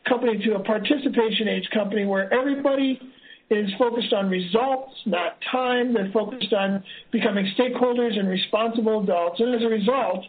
company 0.08 0.42
to 0.46 0.56
a 0.56 0.60
participation 0.64 1.48
age 1.48 1.68
company 1.74 2.06
where 2.06 2.34
everybody 2.34 3.00
is 3.58 3.70
focused 3.78 4.14
on 4.14 4.30
results, 4.30 4.94
not 5.06 5.38
time. 5.52 5.94
They're 5.94 6.12
focused 6.14 6.54
on 6.54 6.84
becoming 7.12 7.52
stakeholders 7.58 8.18
and 8.18 8.28
responsible 8.28 9.04
adults. 9.04 9.40
And 9.40 9.54
as 9.54 9.62
a 9.62 9.68
result, 9.68 10.26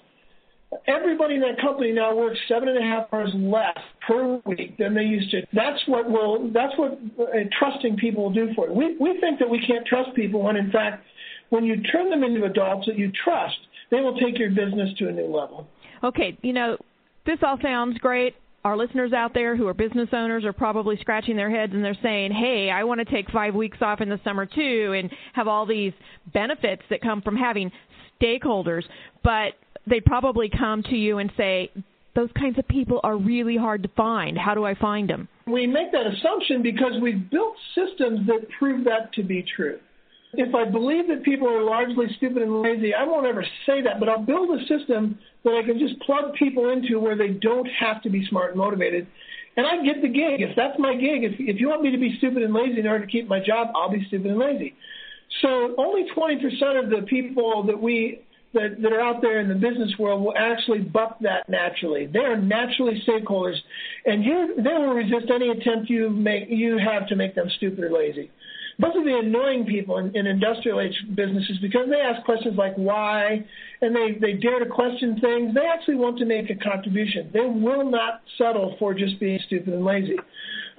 everybody 0.87 1.37
in 1.37 1.41
that 1.43 1.61
company 1.61 1.93
now 1.93 2.15
works 2.15 2.39
seven 2.49 2.69
and 2.69 2.79
a 2.79 2.83
half 2.83 3.07
hours 3.13 3.31
less 3.35 3.79
per 4.07 4.41
week 4.47 4.77
than 4.79 4.95
they 4.95 5.03
used 5.03 5.31
to. 5.31 5.43
That's 5.53 5.81
what 5.87 6.11
will. 6.11 6.51
That's 6.53 6.77
what 6.77 6.99
uh, 7.21 7.25
trusting 7.59 7.97
people 7.97 8.25
will 8.25 8.33
do 8.33 8.49
for 8.55 8.69
you. 8.69 8.75
We 8.75 8.97
we 8.99 9.21
think 9.21 9.39
that 9.39 9.49
we 9.49 9.65
can't 9.67 9.87
trust 9.87 10.15
people 10.15 10.43
when, 10.43 10.57
in 10.57 10.71
fact, 10.71 11.05
when 11.51 11.65
you 11.65 11.83
turn 11.83 12.11
them 12.11 12.25
into 12.25 12.45
adults 12.45 12.87
that 12.87 12.99
you 12.99 13.13
trust, 13.25 13.57
they 13.91 14.01
will 14.01 14.19
take 14.19 14.39
your 14.39 14.51
business 14.51 14.91
to 14.99 15.09
a 15.09 15.13
new 15.13 15.27
level. 15.27 15.67
Okay, 16.03 16.37
you 16.43 16.53
know, 16.53 16.77
this 17.25 17.39
all 17.43 17.59
sounds 17.63 17.99
great 17.99 18.35
our 18.65 18.77
listeners 18.77 19.13
out 19.13 19.35
there 19.35 19.57
who 19.57 19.67
are 19.67 19.75
business 19.75 20.09
owners 20.13 20.45
are 20.45 20.53
probably 20.53 20.97
scratching 21.01 21.37
their 21.37 21.51
heads 21.51 21.73
and 21.75 21.85
they're 21.85 21.97
saying, 22.03 22.33
"Hey, 22.33 22.71
I 22.71 22.85
want 22.85 23.01
to 23.01 23.05
take 23.05 23.29
5 23.31 23.55
weeks 23.55 23.79
off 23.83 24.01
in 24.01 24.09
the 24.09 24.21
summer 24.23 24.47
too 24.47 24.95
and 24.97 25.11
have 25.33 25.49
all 25.49 25.67
these 25.67 25.93
benefits 26.33 26.83
that 26.89 27.01
come 27.01 27.23
from 27.23 27.37
having 27.37 27.73
stakeholders." 28.21 28.85
But 29.23 29.55
they 29.87 30.01
probably 30.01 30.49
come 30.49 30.83
to 30.85 30.97
you 30.97 31.19
and 31.19 31.31
say, 31.37 31.71
"Those 32.15 32.31
kinds 32.33 32.59
of 32.59 32.69
people 32.69 33.01
are 33.03 33.17
really 33.17 33.57
hard 33.57 33.83
to 33.83 33.89
find. 33.91 34.39
How 34.39 34.55
do 34.55 34.65
I 34.65 34.75
find 34.75 35.09
them?" 35.09 35.29
We 35.47 35.67
make 35.67 35.91
that 35.91 36.07
assumption 36.07 36.63
because 36.63 37.01
we've 37.01 37.29
built 37.31 37.57
systems 37.75 38.27
that 38.29 38.49
prove 38.59 38.85
that 38.85 39.13
to 39.15 39.25
be 39.25 39.43
true 39.43 39.81
if 40.35 40.55
I 40.55 40.65
believe 40.65 41.09
that 41.09 41.23
people 41.25 41.49
are 41.49 41.63
largely 41.63 42.07
stupid 42.17 42.43
and 42.43 42.63
lazy, 42.63 42.95
I 42.95 43.05
won't 43.05 43.27
ever 43.27 43.45
say 43.67 43.83
that, 43.83 44.01
but 44.01 44.09
I'll 44.09 44.25
build 44.25 44.49
a 44.59 44.61
system 44.67 45.19
that 45.45 45.55
I 45.55 45.67
can 45.67 45.79
just 45.79 46.01
plug 46.01 46.35
people 46.35 46.71
into 46.71 46.99
where 46.99 47.17
they 47.17 47.29
don't 47.29 47.69
have 47.79 48.03
to 48.03 48.11
be 48.11 48.27
smart 48.29 48.51
and 48.51 48.59
motivated. 48.59 49.07
And 49.57 49.67
I 49.67 49.85
get 49.85 50.01
the 50.01 50.09
gig. 50.09 50.41
If 50.41 50.57
that's 50.57 50.79
my 50.79 50.95
gig, 50.95 51.25
if, 51.25 51.33
if 51.39 51.61
you 51.61 51.69
want 51.69 51.83
me 51.83 51.91
to 51.91 51.99
be 51.99 52.17
stupid 52.17 52.43
and 52.43 52.55
lazy 52.55 52.81
in 52.81 52.87
order 52.87 53.05
to 53.05 53.11
keep 53.11 53.29
my 53.29 53.41
job, 53.41 53.69
I'll 53.75 53.91
be 53.91 54.05
stupid 54.09 54.31
and 54.31 54.39
lazy. 54.39 54.75
So 55.43 55.75
only 55.77 56.07
20% 56.17 56.83
of 56.83 56.89
the 56.89 57.07
people 57.07 57.65
that 57.65 57.81
we 57.81 58.23
that, 58.55 58.83
that 58.83 58.93
are 58.93 59.01
out 59.01 59.23
there 59.23 59.41
in 59.41 59.49
the 59.49 59.55
business 59.55 59.93
world 59.99 60.23
will 60.23 60.35
actually 60.37 60.81
buck 60.81 61.19
that 61.21 61.49
naturally. 61.49 62.07
They 62.07 62.19
are 62.19 62.37
naturally 62.37 63.03
stakeholders, 63.09 63.57
and 64.05 64.23
you, 64.23 64.55
they 64.59 64.75
will 64.75 64.93
resist 64.93 65.31
any 65.35 65.49
attempt 65.49 65.89
you 65.89 66.11
make 66.11 66.51
you 66.51 66.79
have 66.79 67.09
to 67.09 67.17
make 67.17 67.35
them 67.35 67.49
stupid 67.57 67.85
or 67.85 67.91
lazy. 67.91 68.31
Those 68.83 68.97
are 68.97 69.05
the 69.05 69.17
annoying 69.17 69.65
people 69.65 69.99
in, 69.99 70.15
in 70.17 70.27
industrial 70.27 70.81
age 70.81 70.95
businesses 71.15 71.57
because 71.63 71.89
they 71.89 72.01
ask 72.01 72.25
questions 72.25 72.59
like 72.59 72.75
why, 72.75 73.45
and 73.81 73.95
they, 73.95 74.19
they 74.21 74.33
dare 74.33 74.59
to 74.59 74.67
question 74.67 75.21
things. 75.21 75.55
They 75.55 75.67
actually 75.73 75.95
want 75.95 76.19
to 76.19 76.25
make 76.25 76.51
a 76.51 76.57
contribution. 76.57 77.31
They 77.33 77.47
will 77.47 77.89
not 77.89 78.23
settle 78.37 78.75
for 78.81 78.93
just 78.93 79.21
being 79.21 79.39
stupid 79.47 79.73
and 79.73 79.85
lazy. 79.85 80.17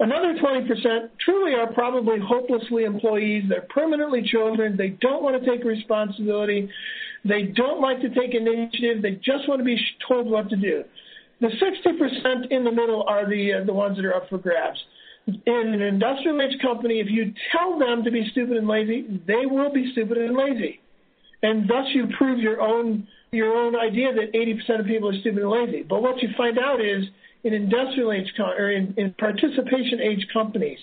Another 0.00 0.34
20% 0.34 1.08
truly 1.24 1.54
are 1.54 1.72
probably 1.72 2.18
hopelessly 2.18 2.84
employees. 2.84 3.44
They're 3.48 3.66
permanently 3.70 4.22
children. 4.22 4.76
They 4.76 4.90
don't 5.00 5.22
want 5.22 5.42
to 5.42 5.50
take 5.50 5.64
responsibility. 5.64 6.68
They 7.24 7.44
don't 7.44 7.80
like 7.80 8.02
to 8.02 8.10
take 8.10 8.34
initiative. 8.34 9.00
They 9.00 9.12
just 9.12 9.48
want 9.48 9.60
to 9.60 9.64
be 9.64 9.80
told 10.06 10.26
what 10.26 10.50
to 10.50 10.56
do. 10.56 10.84
The 11.40 11.48
60% 11.48 12.50
in 12.50 12.64
the 12.64 12.70
middle 12.70 13.04
are 13.08 13.28
the 13.28 13.54
uh, 13.54 13.64
the 13.64 13.72
ones 13.72 13.96
that 13.96 14.04
are 14.04 14.14
up 14.14 14.28
for 14.28 14.38
grabs. 14.38 14.78
In 15.26 15.42
an 15.46 15.80
industrial 15.80 16.40
age 16.42 16.60
company, 16.60 17.00
if 17.00 17.08
you 17.08 17.32
tell 17.50 17.78
them 17.78 18.04
to 18.04 18.10
be 18.10 18.28
stupid 18.32 18.58
and 18.58 18.68
lazy, 18.68 19.20
they 19.26 19.46
will 19.46 19.72
be 19.72 19.90
stupid 19.92 20.18
and 20.18 20.36
lazy, 20.36 20.80
and 21.42 21.68
thus 21.68 21.86
you 21.94 22.08
prove 22.18 22.40
your 22.40 22.60
own 22.60 23.08
your 23.32 23.56
own 23.56 23.74
idea 23.74 24.12
that 24.14 24.32
80% 24.32 24.80
of 24.80 24.86
people 24.86 25.08
are 25.08 25.20
stupid 25.20 25.42
and 25.42 25.50
lazy. 25.50 25.82
But 25.82 26.02
what 26.02 26.22
you 26.22 26.28
find 26.36 26.58
out 26.58 26.80
is 26.80 27.04
in 27.42 27.52
industrial 27.52 28.12
age 28.12 28.32
or 28.38 28.70
in, 28.70 28.94
in 28.96 29.12
participation 29.14 30.00
age 30.00 30.26
companies, 30.32 30.78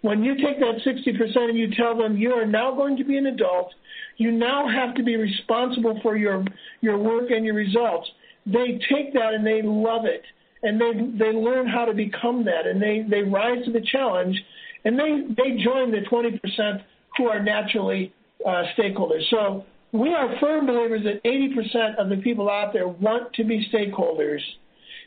when 0.00 0.24
you 0.24 0.34
take 0.36 0.58
that 0.60 0.80
60% 0.86 1.36
and 1.36 1.58
you 1.58 1.74
tell 1.74 1.96
them 1.96 2.16
you 2.16 2.32
are 2.32 2.46
now 2.46 2.74
going 2.74 2.96
to 2.96 3.04
be 3.04 3.18
an 3.18 3.26
adult, 3.26 3.72
you 4.16 4.30
now 4.30 4.66
have 4.68 4.94
to 4.94 5.02
be 5.02 5.16
responsible 5.16 5.98
for 6.02 6.16
your 6.16 6.44
your 6.80 6.98
work 6.98 7.30
and 7.30 7.44
your 7.44 7.54
results. 7.54 8.08
They 8.46 8.80
take 8.90 9.12
that 9.12 9.34
and 9.34 9.46
they 9.46 9.60
love 9.62 10.04
it, 10.04 10.22
and 10.62 10.80
they 10.80 10.92
they 11.18 11.32
learn 11.32 11.66
how 11.66 11.84
to 11.84 11.92
become 11.92 12.44
that, 12.44 12.66
and 12.66 12.80
they 12.80 13.04
they 13.08 13.22
rise 13.22 13.64
to 13.64 13.72
the 13.72 13.80
challenge, 13.80 14.36
and 14.84 14.98
they 14.98 15.22
they 15.36 15.62
join 15.62 15.90
the 15.90 16.02
20% 16.10 16.82
who 17.16 17.26
are 17.28 17.42
naturally 17.42 18.12
uh, 18.44 18.64
stakeholders. 18.78 19.22
So 19.30 19.64
we 19.92 20.12
are 20.14 20.38
firm 20.40 20.66
believers 20.66 21.02
that 21.04 21.22
80% 21.24 21.96
of 21.96 22.08
the 22.08 22.16
people 22.16 22.50
out 22.50 22.72
there 22.72 22.88
want 22.88 23.32
to 23.34 23.44
be 23.44 23.66
stakeholders, 23.72 24.40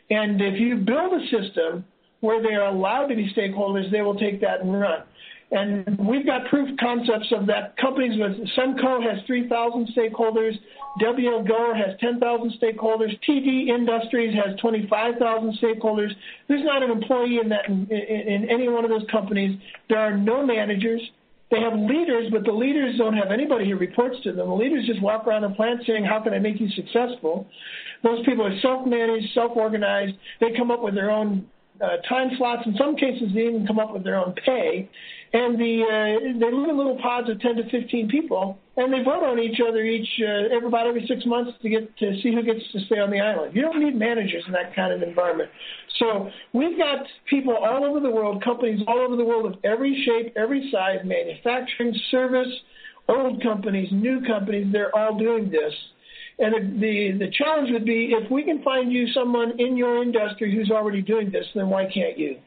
and 0.09 0.41
if 0.41 0.59
you 0.59 0.77
build 0.77 1.13
a 1.13 1.25
system 1.25 1.85
where 2.21 2.41
they 2.41 2.53
are 2.53 2.67
allowed 2.67 3.07
to 3.07 3.15
be 3.15 3.31
stakeholders, 3.33 3.89
they 3.91 4.01
will 4.01 4.17
take 4.17 4.41
that 4.41 4.61
and 4.61 4.79
run. 4.79 5.03
And 5.51 5.97
we've 5.97 6.25
got 6.25 6.47
proof 6.49 6.69
concepts 6.79 7.31
of 7.31 7.47
that. 7.47 7.75
Companies 7.77 8.19
with 8.19 8.47
Semco 8.55 9.01
has 9.01 9.25
3,000 9.25 9.89
stakeholders. 9.97 10.53
WL 11.01 11.47
Gore 11.47 11.75
has 11.75 11.97
10,000 11.99 12.53
stakeholders. 12.61 13.17
TD 13.27 13.67
Industries 13.67 14.35
has 14.35 14.59
25,000 14.59 15.57
stakeholders. 15.61 16.11
There's 16.47 16.63
not 16.63 16.83
an 16.83 16.91
employee 16.91 17.39
in 17.41 17.49
that 17.49 17.67
in, 17.67 17.87
in, 17.89 18.43
in 18.43 18.49
any 18.49 18.69
one 18.69 18.83
of 18.83 18.91
those 18.91 19.09
companies. 19.11 19.59
There 19.89 19.97
are 19.97 20.15
no 20.15 20.45
managers. 20.45 21.01
They 21.49 21.61
have 21.61 21.73
leaders, 21.73 22.29
but 22.31 22.43
the 22.43 22.51
leaders 22.51 22.99
don't 22.99 23.17
have 23.17 23.31
anybody 23.31 23.71
who 23.71 23.75
reports 23.75 24.17
to 24.23 24.33
them. 24.33 24.49
The 24.49 24.53
leaders 24.53 24.85
just 24.85 25.01
walk 25.01 25.25
around 25.25 25.41
the 25.41 25.49
plant 25.49 25.81
saying, 25.87 26.05
"How 26.05 26.19
can 26.19 26.31
I 26.31 26.37
make 26.37 26.59
you 26.59 26.69
successful?" 26.69 27.47
Those 28.03 28.23
people 28.23 28.45
are 28.45 28.59
self-managed, 28.59 29.33
self-organized. 29.33 30.13
They 30.39 30.51
come 30.51 30.69
up 30.69 30.83
with 30.83 30.93
their 30.93 31.09
own 31.09 31.47
time 32.07 32.29
slots. 32.37 32.63
In 32.65 32.75
some 32.77 32.95
cases, 32.95 33.29
they 33.33 33.41
even 33.41 33.65
come 33.65 33.79
up 33.79 33.93
with 33.93 34.03
their 34.03 34.15
own 34.15 34.33
pay. 34.45 34.89
And 35.31 35.59
the 35.59 35.83
uh, 35.85 36.39
they 36.39 36.51
live 36.51 36.69
in 36.69 36.77
little 36.77 36.97
pods 37.01 37.29
of 37.29 37.39
10 37.39 37.57
to 37.57 37.69
15 37.69 38.09
people, 38.09 38.57
and 38.77 38.91
they 38.91 39.03
vote 39.03 39.23
on 39.23 39.37
each 39.37 39.59
other 39.61 39.83
each 39.83 40.09
uh, 40.21 40.55
every, 40.55 40.67
about 40.67 40.87
every 40.87 41.05
six 41.07 41.23
months 41.25 41.51
to 41.61 41.69
get 41.69 41.95
to 41.97 42.19
see 42.23 42.33
who 42.33 42.41
gets 42.41 42.65
to 42.71 42.79
stay 42.85 42.97
on 42.97 43.11
the 43.11 43.19
island. 43.19 43.55
You 43.55 43.61
don't 43.61 43.79
need 43.79 43.95
managers 43.95 44.43
in 44.47 44.53
that 44.53 44.75
kind 44.75 44.91
of 44.91 45.07
environment. 45.07 45.51
So 45.99 46.31
we've 46.53 46.77
got 46.79 47.05
people 47.29 47.55
all 47.55 47.85
over 47.85 47.99
the 47.99 48.09
world, 48.09 48.43
companies 48.43 48.81
all 48.87 48.99
over 48.99 49.15
the 49.15 49.25
world 49.25 49.45
of 49.45 49.59
every 49.63 50.03
shape, 50.03 50.33
every 50.35 50.67
size, 50.71 50.99
manufacturing, 51.05 51.93
service, 52.09 52.49
old 53.07 53.43
companies, 53.43 53.89
new 53.91 54.21
companies. 54.25 54.67
They're 54.71 54.95
all 54.97 55.15
doing 55.15 55.51
this. 55.51 55.73
And 56.41 56.81
the, 56.81 57.17
the 57.19 57.29
challenge 57.31 57.69
would 57.71 57.83
be 57.83 58.13
if 58.13 58.31
we 58.31 58.43
can 58.43 58.63
find 58.63 58.93
you 58.93 59.07
someone 59.11 59.59
in 59.59 59.75
your 59.75 60.01
industry 60.01 60.55
who's 60.55 60.71
already 60.71 61.01
doing 61.01 61.29
this, 61.31 61.45
then 61.53 61.67
why 61.67 61.83
can't 61.93 62.17
you? 62.17 62.37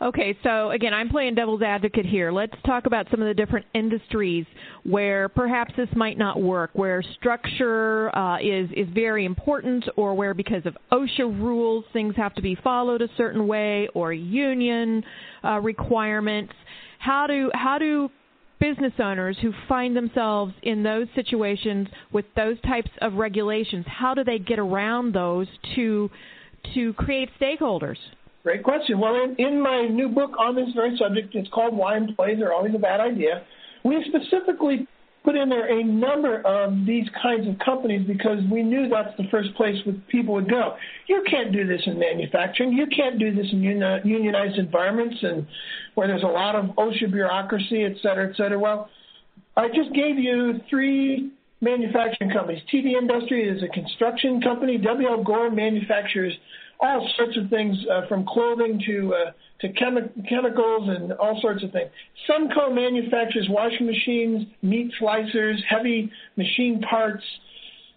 Okay, 0.00 0.36
so 0.42 0.70
again, 0.70 0.94
I'm 0.94 1.10
playing 1.10 1.34
devil's 1.34 1.60
advocate 1.60 2.06
here. 2.06 2.32
Let's 2.32 2.54
talk 2.64 2.86
about 2.86 3.06
some 3.10 3.20
of 3.20 3.28
the 3.28 3.34
different 3.34 3.66
industries 3.74 4.46
where 4.84 5.28
perhaps 5.28 5.74
this 5.76 5.88
might 5.94 6.16
not 6.16 6.40
work, 6.40 6.70
where 6.72 7.02
structure 7.20 8.14
uh, 8.16 8.38
is 8.38 8.70
is 8.74 8.88
very 8.94 9.26
important, 9.26 9.84
or 9.96 10.14
where 10.14 10.32
because 10.32 10.64
of 10.64 10.76
OSHA 10.90 11.40
rules 11.40 11.84
things 11.92 12.16
have 12.16 12.34
to 12.34 12.42
be 12.42 12.56
followed 12.64 13.02
a 13.02 13.08
certain 13.18 13.46
way, 13.46 13.86
or 13.94 14.14
union 14.14 15.04
uh, 15.44 15.60
requirements. 15.60 16.54
How 16.98 17.26
do 17.26 17.50
how 17.54 17.78
do 17.78 18.10
business 18.62 18.92
owners 19.00 19.36
who 19.42 19.52
find 19.68 19.96
themselves 19.96 20.54
in 20.62 20.84
those 20.84 21.08
situations 21.16 21.88
with 22.12 22.24
those 22.36 22.60
types 22.60 22.90
of 23.00 23.14
regulations, 23.14 23.84
how 23.88 24.14
do 24.14 24.22
they 24.22 24.38
get 24.38 24.58
around 24.58 25.12
those 25.12 25.48
to 25.74 26.08
to 26.74 26.92
create 26.92 27.28
stakeholders? 27.40 27.96
Great 28.44 28.62
question. 28.62 29.00
Well, 29.00 29.16
in, 29.16 29.34
in 29.44 29.60
my 29.60 29.88
new 29.88 30.08
book 30.08 30.30
on 30.38 30.54
this 30.54 30.68
very 30.74 30.96
subject, 30.96 31.34
it's 31.34 31.48
called 31.50 31.76
Why 31.76 31.96
Employees 31.96 32.40
Are 32.40 32.52
Always 32.52 32.74
a 32.74 32.78
Bad 32.78 33.00
Idea. 33.00 33.42
We 33.84 34.04
specifically 34.08 34.86
put 35.24 35.36
in 35.36 35.48
there 35.48 35.66
a 35.78 35.84
number 35.84 36.40
of 36.40 36.84
these 36.84 37.06
kinds 37.22 37.46
of 37.46 37.58
companies 37.58 38.06
because 38.06 38.38
we 38.50 38.62
knew 38.62 38.88
that's 38.88 39.16
the 39.16 39.24
first 39.30 39.54
place 39.54 39.76
people 40.08 40.34
would 40.34 40.50
go. 40.50 40.76
You 41.06 41.22
can't 41.28 41.52
do 41.52 41.66
this 41.66 41.80
in 41.86 41.98
manufacturing. 41.98 42.72
You 42.72 42.86
can't 42.86 43.18
do 43.18 43.34
this 43.34 43.46
in 43.52 43.62
unionized 43.62 44.58
environments 44.58 45.16
and 45.22 45.46
where 45.94 46.08
there's 46.08 46.24
a 46.24 46.26
lot 46.26 46.56
of 46.56 46.66
OSHA 46.76 47.12
bureaucracy, 47.12 47.84
et 47.84 47.96
cetera, 48.02 48.28
et 48.28 48.36
cetera. 48.36 48.58
Well, 48.58 48.90
I 49.56 49.68
just 49.68 49.92
gave 49.94 50.18
you 50.18 50.60
three 50.68 51.30
manufacturing 51.60 52.30
companies. 52.30 52.62
TD 52.72 52.94
Industry 52.98 53.48
is 53.48 53.62
a 53.62 53.68
construction 53.68 54.40
company. 54.40 54.78
WL 54.78 55.24
Gore 55.24 55.50
manufactures 55.50 56.32
all 56.82 57.08
sorts 57.16 57.36
of 57.36 57.48
things 57.48 57.76
uh, 57.90 58.06
from 58.08 58.26
clothing 58.26 58.82
to 58.86 59.14
uh, 59.14 59.30
to 59.60 59.68
chemi- 59.74 60.28
chemicals 60.28 60.88
and 60.88 61.12
all 61.12 61.40
sorts 61.40 61.62
of 61.62 61.70
things. 61.70 61.90
Semco 62.28 62.74
manufactures 62.74 63.46
washing 63.48 63.86
machines, 63.86 64.46
meat 64.62 64.92
slicers, 65.00 65.56
heavy 65.68 66.10
machine 66.36 66.80
parts, 66.82 67.22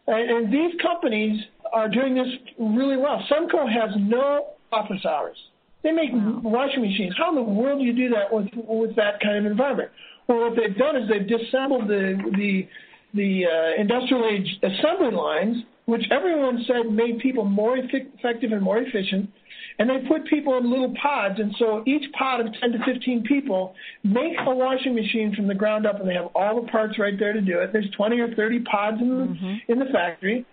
and, 0.08 0.30
and 0.30 0.54
these 0.54 0.80
companies 0.82 1.42
are 1.74 1.89
doing 1.89 2.13
this 2.13 2.27
really 2.60 2.98
well. 2.98 3.22
Semco 3.30 3.68
has 3.68 3.89
no 3.98 4.54
office 4.72 5.04
hours. 5.06 5.38
They 5.84 5.92
make 5.92 6.12
wow. 6.13 6.39
washing 6.44 6.82
machines. 6.82 7.15
How 7.18 7.30
in 7.30 7.36
the 7.36 7.42
world 7.42 7.80
do 7.80 7.86
you 7.86 7.94
do 7.94 8.10
that 8.10 8.32
with 8.32 8.48
with 8.54 8.96
that 8.96 9.20
kind 9.20 9.38
of 9.38 9.51
environment? 9.51 9.89
Well, 10.27 10.50
what 10.50 10.56
they've 10.56 10.77
done 10.77 10.96
is 10.96 11.10
they've 11.10 11.27
disassembled 11.27 11.88
the 11.88 12.18
the 12.38 12.68
the 13.15 13.45
uh, 13.45 13.81
industrial 13.81 14.25
age 14.29 14.48
assembly 14.62 15.12
lines, 15.15 15.57
which 15.86 16.03
everyone 16.12 16.63
said 16.67 16.91
made 16.91 17.19
people 17.19 17.45
more 17.45 17.77
effective 17.77 18.51
and 18.51 18.62
more 18.62 18.79
efficient. 18.79 19.29
And 19.77 19.89
they 19.89 20.07
put 20.07 20.25
people 20.27 20.57
in 20.57 20.69
little 20.69 20.93
pods, 21.01 21.38
and 21.38 21.53
so 21.60 21.84
each 21.86 22.10
pod 22.13 22.39
of 22.39 22.48
10 22.62 22.72
to 22.72 22.77
15 22.86 23.24
people 23.24 23.75
make 24.03 24.34
a 24.45 24.55
washing 24.55 24.95
machine 24.95 25.34
from 25.36 25.48
the 25.48 25.53
ground 25.53 25.86
up, 25.86 26.00
and 26.00 26.07
they 26.07 26.13
have 26.13 26.29
all 26.34 26.62
the 26.62 26.67
parts 26.69 26.98
right 26.98 27.17
there 27.19 27.34
to 27.34 27.41
do 27.41 27.60
it. 27.60 27.74
There's 27.74 27.89
20 27.98 28.19
or 28.19 28.34
30 28.36 28.60
pods 28.62 29.01
in 29.01 29.10
the, 29.10 29.25
mm-hmm. 29.25 29.72
in 29.72 29.79
the 29.79 29.86
factory, 29.91 30.45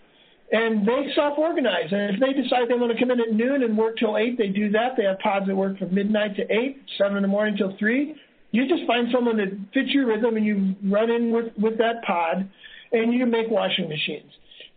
and 0.50 0.86
they 0.86 1.12
self-organize. 1.14 1.92
And 1.92 2.14
if 2.14 2.20
they 2.20 2.32
decide 2.32 2.68
they 2.68 2.74
want 2.74 2.92
to 2.92 2.98
come 2.98 3.12
in 3.12 3.20
at 3.20 3.32
noon 3.32 3.62
and 3.62 3.78
work 3.78 3.96
till 3.96 4.18
8, 4.18 4.36
they 4.36 4.48
do 4.48 4.70
that. 4.70 4.96
They 4.96 5.04
have 5.04 5.20
pods 5.20 5.46
that 5.46 5.54
work 5.54 5.78
from 5.78 5.94
midnight 5.94 6.34
to 6.36 6.42
8, 6.42 6.82
7 6.98 7.16
in 7.16 7.22
the 7.22 7.28
morning 7.28 7.56
till 7.56 7.76
3. 7.78 8.16
You 8.52 8.68
just 8.68 8.86
find 8.86 9.08
someone 9.12 9.36
that 9.38 9.50
fits 9.74 9.90
your 9.90 10.06
rhythm, 10.06 10.36
and 10.36 10.46
you 10.46 10.74
run 10.84 11.10
in 11.10 11.32
with, 11.32 11.46
with 11.58 11.78
that 11.78 12.04
pod, 12.06 12.48
and 12.92 13.12
you 13.12 13.26
make 13.26 13.50
washing 13.50 13.88
machines. 13.88 14.30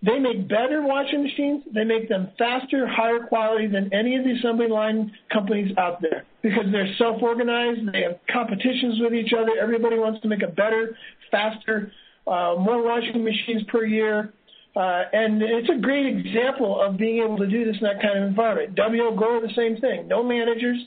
They 0.06 0.20
make 0.20 0.48
better 0.48 0.82
washing 0.82 1.24
machines. 1.24 1.64
They 1.74 1.84
make 1.84 2.10
them 2.10 2.30
faster, 2.38 2.88
higher 2.88 3.26
quality 3.28 3.68
than 3.68 3.94
any 3.94 4.16
of 4.16 4.24
the 4.24 4.34
assembly 4.34 4.68
line 4.68 5.12
companies 5.32 5.76
out 5.78 6.02
there 6.02 6.26
because 6.42 6.66
they're 6.72 6.94
self-organized. 6.98 7.92
They 7.92 8.04
have 8.04 8.20
competitions 8.32 9.00
with 9.00 9.14
each 9.14 9.34
other. 9.34 9.52
Everybody 9.60 9.98
wants 9.98 10.22
to 10.22 10.28
make 10.28 10.44
a 10.44 10.48
better, 10.48 10.98
faster, 11.32 11.92
uh, 12.28 12.56
more 12.60 12.84
washing 12.84 13.24
machines 13.24 13.64
per 13.68 13.84
year. 13.86 14.34
Uh, 14.76 15.04
and 15.14 15.42
it's 15.42 15.70
a 15.70 15.82
great 15.82 16.06
example 16.06 16.80
of 16.82 16.98
being 16.98 17.24
able 17.24 17.38
to 17.38 17.48
do 17.48 17.66
this 17.66 17.76
in 17.80 17.88
that 17.88 18.02
kind 18.02 18.20
of 18.20 18.28
environment. 18.28 18.76
WL 18.76 19.18
Gore, 19.18 19.42
the 19.42 19.54
same 19.56 19.78
thing. 19.78 20.08
No 20.08 20.22
managers, 20.22 20.78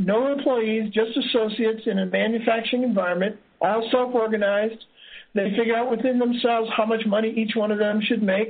no 0.00 0.32
employees, 0.32 0.92
just 0.92 1.16
associates 1.16 1.82
in 1.86 1.98
a 1.98 2.06
manufacturing 2.06 2.82
environment, 2.82 3.36
all 3.60 3.86
self-organized. 3.90 4.82
They 5.34 5.50
figure 5.56 5.76
out 5.76 5.90
within 5.90 6.18
themselves 6.18 6.70
how 6.76 6.86
much 6.86 7.06
money 7.06 7.30
each 7.36 7.54
one 7.54 7.70
of 7.70 7.78
them 7.78 8.00
should 8.02 8.22
make. 8.22 8.48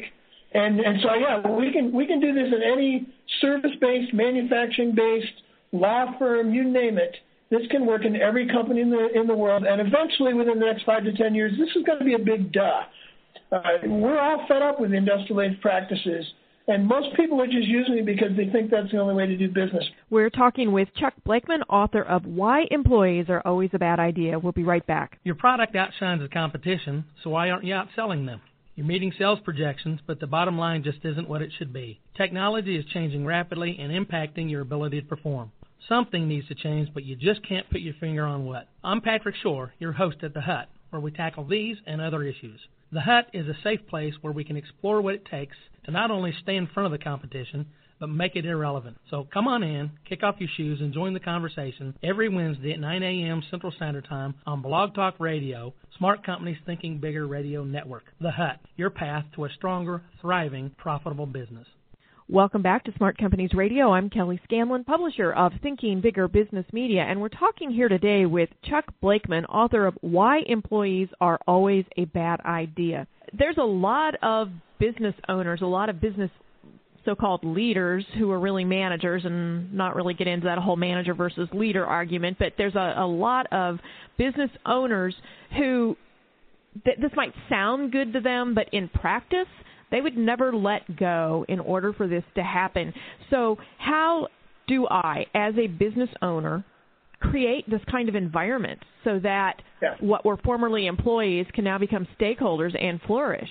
And 0.53 0.81
and 0.81 1.01
so 1.03 1.15
yeah, 1.15 1.47
we 1.49 1.73
can 1.73 1.93
we 1.93 2.07
can 2.07 2.21
do 2.21 2.33
this 2.33 2.49
in 2.49 2.63
any 2.63 3.07
service 3.41 3.73
based, 3.81 4.13
manufacturing 4.13 4.95
based, 4.95 5.43
law 5.73 6.19
firm, 6.19 6.53
you 6.53 6.65
name 6.65 6.99
it. 6.99 7.15
This 7.51 7.63
can 7.71 7.85
work 7.85 8.05
in 8.05 8.17
every 8.17 8.49
company 8.49 8.81
in 8.81 8.91
the 8.91 9.09
in 9.15 9.27
the 9.27 9.35
world, 9.35 9.65
and 9.65 9.81
eventually, 9.81 10.35
within 10.35 10.59
the 10.59 10.67
next 10.67 10.85
five 10.85 11.05
to 11.05 11.13
ten 11.13 11.35
years, 11.35 11.53
this 11.59 11.69
is 11.77 11.83
going 11.85 11.99
to 11.99 12.05
be 12.05 12.15
a 12.15 12.19
big 12.19 12.53
duh. 12.53 12.83
Uh, 13.53 13.61
we're 13.87 14.19
all 14.19 14.45
fed 14.47 14.63
up 14.63 14.81
with 14.81 14.93
industrial 14.93 15.43
age 15.43 15.61
practices. 15.61 16.25
And 16.71 16.87
most 16.87 17.17
people 17.17 17.41
are 17.41 17.49
just 17.49 17.67
using 17.67 17.99
it 17.99 18.07
because 18.07 18.37
they 18.37 18.47
think 18.47 18.71
that's 18.71 18.93
the 18.93 18.99
only 18.99 19.13
way 19.13 19.27
to 19.27 19.37
do 19.37 19.49
business. 19.49 19.85
We're 20.09 20.31
talking 20.31 20.71
with 20.71 20.87
Chuck 20.95 21.15
Blakeman, 21.25 21.63
author 21.63 22.03
of 22.03 22.25
Why 22.25 22.63
Employees 22.71 23.27
Are 23.29 23.43
Always 23.45 23.71
a 23.73 23.79
Bad 23.81 23.99
Idea. 23.99 24.39
We'll 24.39 24.53
be 24.53 24.63
right 24.63 24.87
back. 24.87 25.19
Your 25.25 25.35
product 25.35 25.75
outshines 25.75 26.23
the 26.23 26.29
competition, 26.29 27.07
so 27.25 27.31
why 27.31 27.51
aren't 27.51 27.65
you 27.65 27.75
outselling 27.75 28.25
them? 28.25 28.41
You're 28.77 28.87
meeting 28.87 29.13
sales 29.19 29.41
projections, 29.43 29.99
but 30.07 30.21
the 30.21 30.29
bottom 30.29 30.57
line 30.57 30.85
just 30.85 31.05
isn't 31.05 31.29
what 31.29 31.43
it 31.43 31.51
should 31.59 31.73
be. 31.73 31.99
Technology 32.17 32.77
is 32.77 32.85
changing 32.85 33.27
rapidly 33.27 33.77
and 33.81 33.91
impacting 33.91 34.49
your 34.49 34.61
ability 34.61 35.01
to 35.01 35.09
perform. 35.09 35.51
Something 35.89 36.29
needs 36.29 36.47
to 36.47 36.55
change, 36.55 36.91
but 36.95 37.03
you 37.03 37.17
just 37.17 37.45
can't 37.49 37.69
put 37.69 37.81
your 37.81 37.95
finger 37.99 38.25
on 38.25 38.45
what. 38.45 38.69
I'm 38.85 39.01
Patrick 39.01 39.35
Shore, 39.43 39.75
your 39.81 39.91
host 39.91 40.19
at 40.23 40.35
The 40.35 40.43
Hut, 40.43 40.69
where 40.91 41.01
we 41.01 41.11
tackle 41.11 41.49
these 41.49 41.79
and 41.85 42.01
other 42.01 42.23
issues. 42.23 42.61
The 42.93 43.01
Hut 43.01 43.27
is 43.33 43.49
a 43.49 43.59
safe 43.65 43.81
place 43.89 44.15
where 44.21 44.33
we 44.33 44.45
can 44.45 44.57
explore 44.57 45.01
what 45.01 45.15
it 45.15 45.25
takes 45.25 45.57
to 45.85 45.91
not 45.91 46.11
only 46.11 46.35
stay 46.43 46.57
in 46.57 46.67
front 46.67 46.93
of 46.93 46.99
the 46.99 47.03
competition, 47.03 47.67
but 48.01 48.09
make 48.09 48.35
it 48.35 48.47
irrelevant. 48.47 48.97
So 49.11 49.29
come 49.33 49.47
on 49.47 49.63
in, 49.63 49.91
kick 50.09 50.23
off 50.23 50.37
your 50.39 50.49
shoes, 50.57 50.81
and 50.81 50.93
join 50.93 51.13
the 51.13 51.21
conversation 51.21 51.95
every 52.03 52.29
Wednesday 52.29 52.73
at 52.73 52.81
9 52.81 53.03
a.m. 53.03 53.43
Central 53.51 53.73
Standard 53.73 54.07
Time 54.09 54.35
on 54.47 54.63
Blog 54.63 54.95
Talk 54.95 55.15
Radio, 55.21 55.75
Smart 55.99 56.25
Companies 56.25 56.57
Thinking 56.65 56.99
Bigger 56.99 57.27
Radio 57.27 57.63
Network. 57.63 58.05
The 58.21 58.31
Hut, 58.31 58.59
your 58.77 58.91
path 58.91 59.25
to 59.35 59.45
a 59.45 59.51
stronger, 59.51 60.03
thriving, 60.21 60.71
profitable 60.79 61.27
business. 61.27 61.67
Welcome 62.33 62.63
back 62.63 62.85
to 62.85 62.93
Smart 62.97 63.19
Companies 63.19 63.51
Radio. 63.55 63.91
I'm 63.91 64.09
Kelly 64.09 64.41
Scanlon, 64.45 64.85
publisher 64.85 65.33
of 65.33 65.51
Thinking 65.65 66.01
Bigger 66.01 66.29
Business 66.29 66.65
Media, 66.73 67.03
and 67.03 67.21
we're 67.21 67.29
talking 67.29 67.73
here 67.73 67.89
today 67.89 68.25
with 68.25 68.49
Chuck 68.63 68.85
Blakeman, 69.01 69.47
author 69.47 69.85
of 69.85 69.99
Why 70.01 70.43
Employees 70.47 71.09
Are 71.21 71.41
Always 71.49 71.87
a 71.97 72.05
Bad 72.05 72.39
Idea. 72.43 73.09
There's 73.37 73.57
a 73.59 73.65
lot 73.65 74.15
of 74.23 74.51
business 74.79 75.17
owners, 75.29 75.61
a 75.61 75.67
lot 75.67 75.89
of 75.89 76.01
business 76.01 76.31
so-called 77.05 77.43
leaders 77.43 78.05
who 78.17 78.31
are 78.31 78.39
really 78.39 78.65
managers 78.65 79.25
and 79.25 79.75
not 79.75 79.97
really 79.97 80.15
get 80.15 80.29
into 80.29 80.45
that 80.45 80.59
whole 80.59 80.77
manager 80.77 81.15
versus 81.15 81.49
leader 81.53 81.85
argument, 81.85 82.37
but 82.39 82.53
there's 82.57 82.77
a, 82.77 82.95
a 82.97 83.07
lot 83.09 83.53
of 83.53 83.81
business 84.19 84.51
owners 84.67 85.17
who 85.59 85.97
th- 86.85 86.99
this 87.01 87.11
might 87.17 87.35
sound 87.49 87.91
good 87.91 88.13
to 88.13 88.21
them, 88.21 88.55
but 88.55 88.69
in 88.73 88.89
practice– 88.89 89.49
they 89.91 90.01
would 90.01 90.17
never 90.17 90.53
let 90.53 90.97
go 90.97 91.45
in 91.49 91.61
order 91.61 91.93
for 91.93 92.07
this 92.07 92.25
to 92.35 92.43
happen. 92.43 92.93
So, 93.31 93.59
how 93.79 94.29
do 94.67 94.87
I, 94.89 95.27
as 95.35 95.55
a 95.59 95.67
business 95.67 96.11
owner, 96.23 96.65
create 97.21 97.69
this 97.69 97.81
kind 97.91 98.09
of 98.09 98.15
environment 98.15 98.79
so 99.05 99.19
that 99.19 99.61
yeah. 99.83 99.95
what 100.01 100.25
were 100.25 100.37
formerly 100.39 100.87
employees 100.87 101.47
can 101.55 101.65
now 101.65 101.79
become 101.79 102.07
stakeholders 102.19 102.75
and 102.83 103.01
flourish? 103.03 103.51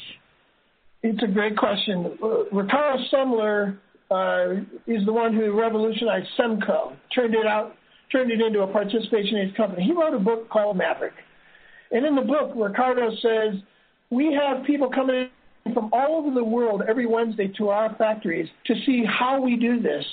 It's 1.03 1.21
a 1.23 1.27
great 1.27 1.55
question. 1.55 2.17
Ricardo 2.51 3.03
Semler 3.11 3.77
uh, 4.11 4.61
is 4.87 5.05
the 5.05 5.13
one 5.13 5.33
who 5.33 5.57
revolutionized 5.57 6.27
Semco, 6.37 6.95
turned 7.13 7.35
it 7.35 7.45
out, 7.45 7.75
turned 8.11 8.31
it 8.31 8.41
into 8.41 8.61
a 8.61 8.67
participation-based 8.67 9.55
company. 9.55 9.83
He 9.83 9.93
wrote 9.93 10.13
a 10.13 10.19
book 10.19 10.49
called 10.49 10.75
Maverick, 10.77 11.13
and 11.91 12.05
in 12.05 12.15
the 12.15 12.21
book, 12.21 12.51
Ricardo 12.55 13.11
says 13.21 13.61
we 14.09 14.33
have 14.33 14.65
people 14.65 14.89
coming 14.89 15.15
in 15.15 15.29
from 15.73 15.89
all 15.93 16.17
over 16.17 16.33
the 16.33 16.43
world 16.43 16.83
every 16.87 17.05
Wednesday 17.05 17.51
to 17.57 17.69
our 17.69 17.95
factories 17.95 18.47
to 18.65 18.75
see 18.85 19.03
how 19.05 19.41
we 19.41 19.55
do 19.55 19.81
this. 19.81 20.05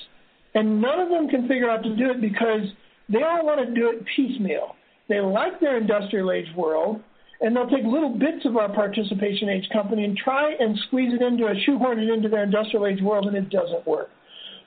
And 0.54 0.80
none 0.80 0.98
of 1.00 1.08
them 1.08 1.28
can 1.28 1.46
figure 1.48 1.70
out 1.70 1.82
to 1.82 1.94
do 1.96 2.10
it 2.10 2.20
because 2.20 2.62
they 3.08 3.22
all 3.22 3.44
want 3.44 3.66
to 3.66 3.74
do 3.74 3.90
it 3.90 4.04
piecemeal. 4.16 4.74
They 5.08 5.20
like 5.20 5.60
their 5.60 5.76
industrial 5.76 6.32
age 6.32 6.48
world, 6.56 7.00
and 7.40 7.54
they'll 7.54 7.68
take 7.68 7.84
little 7.84 8.18
bits 8.18 8.44
of 8.44 8.56
our 8.56 8.72
participation 8.72 9.48
age 9.48 9.68
company 9.72 10.04
and 10.04 10.16
try 10.16 10.52
and 10.58 10.76
squeeze 10.86 11.12
it 11.12 11.22
into 11.22 11.46
a 11.46 11.54
shoehorn 11.64 12.00
it 12.00 12.08
into 12.08 12.28
their 12.28 12.42
industrial 12.42 12.86
age 12.86 13.02
world, 13.02 13.26
and 13.26 13.36
it 13.36 13.50
doesn't 13.50 13.86
work. 13.86 14.08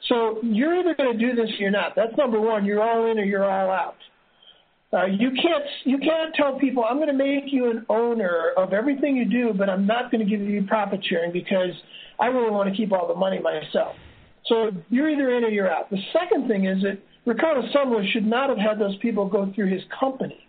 So 0.07 0.39
you're 0.43 0.79
either 0.79 0.95
going 0.95 1.17
to 1.17 1.19
do 1.19 1.35
this 1.35 1.49
or 1.49 1.57
you're 1.61 1.71
not. 1.71 1.93
That's 1.95 2.15
number 2.17 2.39
one. 2.39 2.65
You're 2.65 2.81
all 2.81 3.11
in 3.11 3.19
or 3.19 3.23
you're 3.23 3.43
all 3.43 3.69
out. 3.69 3.97
Uh, 4.91 5.05
you 5.05 5.29
can't 5.29 5.63
you 5.83 5.99
can't 5.99 6.33
tell 6.33 6.57
people 6.57 6.83
I'm 6.83 6.97
going 6.97 7.09
to 7.09 7.13
make 7.13 7.53
you 7.53 7.69
an 7.69 7.85
owner 7.89 8.53
of 8.57 8.73
everything 8.73 9.15
you 9.15 9.25
do, 9.25 9.53
but 9.55 9.69
I'm 9.69 9.85
not 9.85 10.11
going 10.11 10.27
to 10.27 10.29
give 10.29 10.41
you 10.41 10.63
profit 10.63 11.01
sharing 11.07 11.31
because 11.31 11.71
I 12.19 12.27
really 12.27 12.49
want 12.49 12.69
to 12.69 12.75
keep 12.75 12.91
all 12.91 13.07
the 13.07 13.13
money 13.13 13.39
myself. 13.39 13.95
So 14.47 14.71
you're 14.89 15.09
either 15.09 15.37
in 15.37 15.43
or 15.43 15.49
you're 15.49 15.71
out. 15.71 15.91
The 15.91 16.01
second 16.11 16.47
thing 16.47 16.65
is 16.65 16.81
that 16.81 16.97
Ricardo 17.25 17.61
Semler 17.71 18.03
should 18.11 18.25
not 18.25 18.49
have 18.49 18.57
had 18.57 18.79
those 18.79 18.97
people 18.97 19.27
go 19.27 19.51
through 19.53 19.71
his 19.71 19.83
company. 19.99 20.47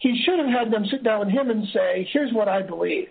He 0.00 0.20
should 0.24 0.40
have 0.40 0.48
had 0.48 0.72
them 0.72 0.84
sit 0.90 1.04
down 1.04 1.20
with 1.20 1.28
him 1.28 1.50
and 1.50 1.64
say, 1.72 2.08
"Here's 2.12 2.32
what 2.32 2.48
I 2.48 2.62
believe." 2.62 3.08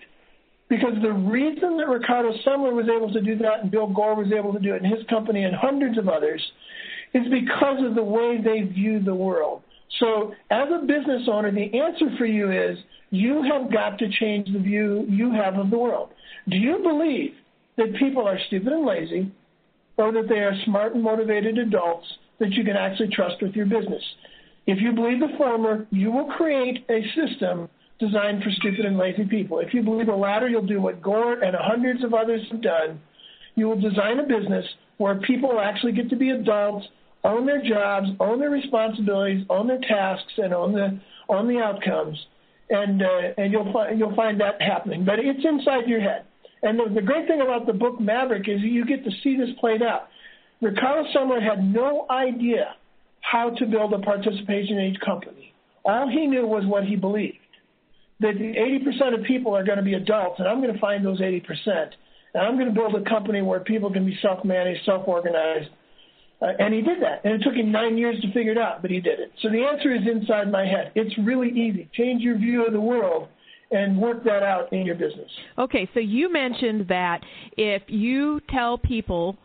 Because 0.68 0.96
the 1.02 1.14
reason 1.14 1.78
that 1.78 1.88
Ricardo 1.88 2.34
Semler 2.46 2.74
was 2.74 2.90
able 2.90 3.14
to 3.14 3.22
do 3.22 3.38
that 3.38 3.62
and 3.62 3.72
Bill 3.72 3.88
Gore 3.88 4.16
was 4.16 4.34
able 4.34 4.52
to 4.52 4.60
do 4.60 4.74
it 4.74 4.84
in 4.84 4.90
his 4.90 5.06
company 5.08 5.44
and 5.44 5.56
hundreds 5.56 5.98
of 5.98 6.10
others 6.10 6.42
is 7.14 7.28
because 7.30 7.82
of 7.86 7.96
the 7.96 8.04
way 8.04 8.42
they 8.42 8.62
view 8.62 9.00
the 9.00 9.16
world. 9.16 9.62
So, 10.00 10.34
as 10.52 10.68
a 10.70 10.86
business 10.86 11.28
owner, 11.32 11.52
the 11.52 11.80
answer 11.80 12.08
for 12.18 12.26
you 12.26 12.52
is 12.52 12.78
you 13.12 13.44
have 13.44 13.72
got 13.72 13.98
to 14.00 14.10
change 14.10 14.52
the 14.52 14.60
view 14.60 15.06
you 15.08 15.32
have 15.32 15.56
of 15.56 15.70
the 15.70 15.78
world. 15.78 16.10
Do 16.50 16.58
you 16.58 16.80
believe 16.84 17.34
that 17.78 17.96
people 17.96 18.28
are 18.28 18.40
stupid 18.48 18.74
and 18.74 18.86
lazy, 18.86 19.32
or 19.98 20.12
that 20.12 20.28
they 20.28 20.40
are 20.40 20.54
smart 20.66 20.96
and 20.96 21.04
motivated 21.04 21.58
adults 21.58 22.08
that 22.40 22.52
you 22.52 22.64
can 22.64 22.76
actually 22.76 23.10
trust 23.10 23.42
with 23.42 23.56
your 23.56 23.66
business? 23.66 24.04
If 24.68 24.82
you 24.82 24.92
believe 24.92 25.20
the 25.20 25.38
former, 25.38 25.88
you 25.92 26.12
will 26.12 26.26
create 26.26 26.86
a 26.90 27.02
system 27.16 27.70
designed 28.00 28.44
for 28.44 28.50
stupid 28.52 28.86
and 28.86 28.98
lazy 28.98 29.26
people. 29.26 29.60
If 29.60 29.74
you 29.74 29.82
believe 29.82 30.08
the 30.08 30.16
latter, 30.16 30.50
you'll 30.50 30.66
do 30.66 30.82
what 30.82 31.02
Gore 31.02 31.42
and 31.42 31.56
hundreds 31.56 32.04
of 32.04 32.14
others 32.14 32.42
have 32.52 32.62
done. 32.62 33.00
You 33.56 33.68
will 33.68 33.80
design 33.80 34.20
a 34.20 34.24
business 34.24 34.66
where 34.98 35.16
people 35.16 35.60
actually 35.60 35.94
get 35.94 36.10
to 36.10 36.16
be 36.16 36.32
adults 36.32 36.88
own 37.26 37.46
their 37.46 37.62
jobs, 37.62 38.08
own 38.20 38.40
their 38.40 38.52
responsibilities, 38.52 39.46
own 39.50 39.68
their 39.68 39.82
tasks, 39.82 40.34
and 40.38 40.54
own 40.54 40.74
the 40.74 41.00
own 41.28 41.48
the 41.48 41.60
outcomes, 41.60 42.18
and 42.70 43.02
uh, 43.02 43.34
and 43.38 43.52
you'll 43.52 43.74
find 43.74 44.00
you'll 44.00 44.16
find 44.16 44.40
that 44.40 44.62
happening. 44.62 45.04
But 45.04 45.20
it's 45.20 45.44
inside 45.44 45.88
your 45.88 46.00
head. 46.00 46.26
And 46.62 46.80
the, 46.80 46.96
the 46.96 47.02
great 47.02 47.28
thing 47.28 47.42
about 47.42 47.66
the 47.66 47.74
book 47.74 48.00
Maverick 48.00 48.48
is 48.48 48.62
you 48.62 48.86
get 48.86 49.04
to 49.04 49.12
see 49.24 49.36
this 49.36 49.50
played 49.60 49.82
out. 49.84 50.08
Ricardo 50.62 51.08
Semler 51.14 51.42
had 51.42 51.64
no 51.64 52.06
idea 52.10 52.76
how 53.22 53.50
to 53.50 53.66
build 53.66 53.94
a 53.94 54.00
participation 54.00 54.80
age 54.80 55.00
company. 55.04 55.54
All 55.84 56.08
he 56.08 56.26
knew 56.28 56.48
was 56.48 56.64
what 56.66 56.86
he 56.86 56.96
believed. 56.96 57.38
That 58.22 58.36
80% 58.36 59.20
of 59.20 59.26
people 59.26 59.56
are 59.56 59.64
going 59.64 59.78
to 59.78 59.84
be 59.84 59.96
adults, 59.96 60.40
and 60.40 60.48
I'm 60.48 60.62
going 60.62 60.74
to 60.74 60.80
find 60.80 61.06
those 61.06 61.20
80%. 61.20 61.44
And 62.34 62.44
I'm 62.44 62.56
going 62.56 62.74
to 62.74 62.74
build 62.74 62.96
a 62.96 63.08
company 63.08 63.42
where 63.42 63.60
people 63.60 63.92
can 63.92 64.06
be 64.06 64.18
self-managed, 64.22 64.86
self-organized, 64.86 65.70
uh, 66.46 66.52
and 66.60 66.74
he 66.74 66.82
did 66.82 67.02
that. 67.02 67.22
And 67.24 67.34
it 67.34 67.44
took 67.44 67.56
him 67.56 67.72
nine 67.72 67.98
years 67.98 68.20
to 68.22 68.32
figure 68.32 68.52
it 68.52 68.58
out, 68.58 68.82
but 68.82 68.92
he 68.92 69.00
did 69.00 69.20
it. 69.20 69.32
So 69.42 69.50
the 69.50 69.64
answer 69.64 69.94
is 69.94 70.02
inside 70.06 70.52
my 70.52 70.66
head. 70.66 70.92
It's 70.96 71.18
really 71.18 71.50
easy. 71.50 71.90
Change 71.94 72.22
your 72.22 72.38
view 72.38 72.66
of 72.66 72.74
the 72.74 72.80
world 72.80 73.30
and 73.72 74.00
work 74.00 74.24
that 74.26 74.44
out 74.44 74.72
in 74.72 74.86
your 74.86 74.96
business. 74.96 75.30
Okay, 75.58 75.90
so 75.94 76.00
you 76.00 76.32
mentioned 76.32 76.88
that 76.88 77.22
if 77.58 77.82
you 77.88 78.40
tell 78.50 78.78
people 78.78 79.38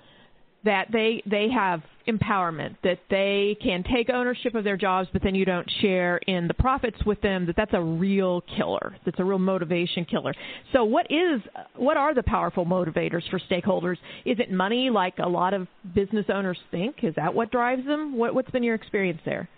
that 0.64 0.88
they 0.92 1.22
they 1.24 1.48
have 1.48 1.80
empowerment 2.10 2.76
that 2.82 2.98
they 3.08 3.56
can 3.62 3.84
take 3.84 4.10
ownership 4.10 4.54
of 4.54 4.64
their 4.64 4.76
jobs 4.76 5.08
but 5.12 5.22
then 5.22 5.34
you 5.34 5.44
don't 5.44 5.70
share 5.80 6.18
in 6.26 6.48
the 6.48 6.54
profits 6.54 6.98
with 7.04 7.20
them 7.20 7.46
that 7.46 7.56
that's 7.56 7.74
a 7.74 7.80
real 7.80 8.42
killer. 8.56 8.96
That's 9.04 9.18
a 9.18 9.24
real 9.24 9.38
motivation 9.38 10.04
killer. 10.04 10.34
So 10.72 10.84
what 10.84 11.06
is 11.10 11.40
what 11.76 11.96
are 11.96 12.14
the 12.14 12.22
powerful 12.22 12.64
motivators 12.64 13.28
for 13.30 13.38
stakeholders? 13.38 13.96
Is 14.24 14.38
it 14.38 14.50
money 14.50 14.90
like 14.90 15.14
a 15.18 15.28
lot 15.28 15.54
of 15.54 15.68
business 15.94 16.26
owners 16.32 16.58
think? 16.70 16.96
Is 17.02 17.14
that 17.16 17.34
what 17.34 17.50
drives 17.50 17.84
them? 17.86 18.16
What 18.16 18.34
what's 18.34 18.50
been 18.50 18.62
your 18.62 18.74
experience 18.74 19.20
there? 19.24 19.48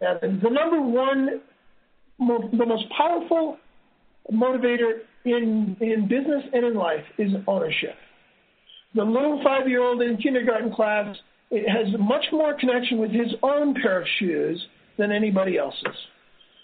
Yeah, 0.00 0.14
the 0.20 0.50
number 0.50 0.80
one 0.80 1.40
the 2.18 2.66
most 2.66 2.84
powerful 2.96 3.56
motivator 4.32 5.00
in 5.24 5.76
in 5.80 6.08
business 6.08 6.44
and 6.52 6.64
in 6.64 6.74
life 6.74 7.04
is 7.18 7.32
ownership 7.46 7.94
the 8.94 9.04
little 9.04 9.40
five 9.42 9.68
year 9.68 9.82
old 9.82 10.02
in 10.02 10.16
kindergarten 10.16 10.72
class 10.72 11.16
has 11.52 11.86
much 11.98 12.24
more 12.32 12.54
connection 12.58 12.98
with 12.98 13.10
his 13.10 13.32
own 13.42 13.74
pair 13.74 14.00
of 14.00 14.08
shoes 14.18 14.64
than 14.98 15.10
anybody 15.10 15.58
else's. 15.58 15.96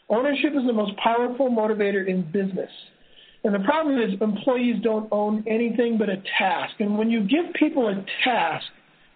Ownership 0.09 0.53
is 0.57 0.67
the 0.67 0.73
most 0.73 0.97
powerful 0.99 1.51
motivator 1.51 2.07
in 2.07 2.23
business. 2.31 2.71
And 3.43 3.55
the 3.55 3.61
problem 3.61 3.99
is 3.99 4.21
employees 4.21 4.83
don't 4.83 5.09
own 5.12 5.45
anything 5.47 5.99
but 5.99 6.09
a 6.09 6.23
task. 6.39 6.75
And 6.81 6.99
when 6.99 7.11
you 7.11 7.21
give 7.21 7.53
people 7.55 7.89
a 7.89 8.05
task, 8.25 8.67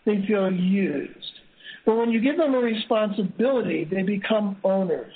they 0.06 0.24
feel 0.26 0.50
used. 0.52 1.32
But 1.86 1.96
when 1.96 2.10
you 2.10 2.20
give 2.20 2.36
them 2.36 2.54
a 2.54 2.58
responsibility, 2.58 3.88
they 3.90 4.02
become 4.02 4.56
owners. 4.62 5.14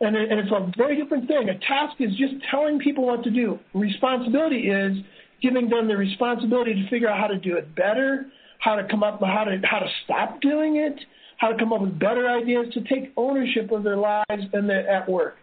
And, 0.00 0.14
it's 0.16 0.50
a 0.50 0.70
very 0.76 1.00
different 1.00 1.26
thing. 1.26 1.48
A 1.48 1.58
task 1.58 1.96
is 2.00 2.10
just 2.16 2.34
telling 2.50 2.78
people 2.78 3.06
what 3.06 3.24
to 3.24 3.30
do. 3.30 3.58
Responsibility 3.72 4.68
is 4.68 4.98
giving 5.42 5.68
them 5.68 5.88
the 5.88 5.96
responsibility 5.96 6.74
to 6.74 6.88
figure 6.88 7.08
out 7.08 7.18
how 7.18 7.26
to 7.26 7.38
do 7.38 7.56
it 7.56 7.74
better, 7.74 8.26
how 8.58 8.76
to 8.76 8.86
come 8.88 9.02
up 9.02 9.20
how 9.20 9.44
to 9.44 9.60
how 9.64 9.78
to 9.78 9.88
stop 10.04 10.40
doing 10.40 10.76
it, 10.76 10.98
how 11.38 11.48
to 11.52 11.58
come 11.58 11.72
up 11.72 11.80
with 11.80 11.98
better 11.98 12.28
ideas, 12.28 12.66
to 12.74 12.80
take 12.82 13.12
ownership 13.16 13.70
of 13.70 13.82
their 13.82 13.96
lives 13.96 14.42
and 14.52 14.68
their, 14.68 14.88
at 14.88 15.08
work. 15.08 15.36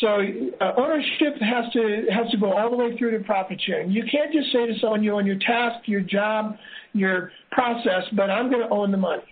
So 0.00 0.08
uh, 0.60 0.72
ownership 0.78 1.40
has 1.40 1.72
to 1.74 2.06
has 2.10 2.30
to 2.30 2.38
go 2.38 2.52
all 2.52 2.70
the 2.70 2.76
way 2.76 2.96
through 2.96 3.16
to 3.18 3.24
profit 3.24 3.60
sharing. 3.64 3.90
You 3.90 4.04
can't 4.10 4.32
just 4.32 4.52
say 4.52 4.66
to 4.66 4.78
someone, 4.80 5.02
you 5.02 5.14
own 5.14 5.26
your 5.26 5.38
task, 5.38 5.86
your 5.86 6.00
job, 6.00 6.56
your 6.92 7.30
process, 7.50 8.04
but 8.16 8.30
I'm 8.30 8.50
going 8.50 8.62
to 8.62 8.70
own 8.70 8.90
the 8.90 8.96
money. 8.96 9.22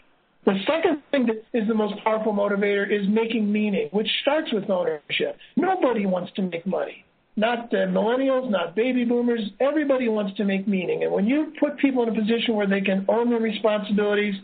The 0.44 0.58
second 0.66 1.02
thing 1.10 1.26
that 1.26 1.44
is 1.58 1.68
the 1.68 1.74
most 1.74 1.94
powerful 2.02 2.32
motivator 2.32 2.90
is 2.90 3.06
making 3.08 3.50
meaning, 3.50 3.88
which 3.92 4.08
starts 4.22 4.52
with 4.52 4.68
ownership. 4.70 5.36
Nobody 5.56 6.06
wants 6.06 6.32
to 6.36 6.42
make 6.42 6.66
money. 6.66 7.04
Not 7.40 7.70
the 7.70 7.78
millennials, 7.88 8.50
not 8.50 8.76
baby 8.76 9.06
boomers. 9.06 9.40
Everybody 9.60 10.08
wants 10.08 10.36
to 10.36 10.44
make 10.44 10.68
meaning. 10.68 11.04
And 11.04 11.10
when 11.10 11.26
you 11.26 11.54
put 11.58 11.78
people 11.78 12.02
in 12.02 12.10
a 12.10 12.14
position 12.14 12.54
where 12.54 12.66
they 12.66 12.82
can 12.82 13.06
own 13.08 13.30
their 13.30 13.40
responsibilities 13.40 14.34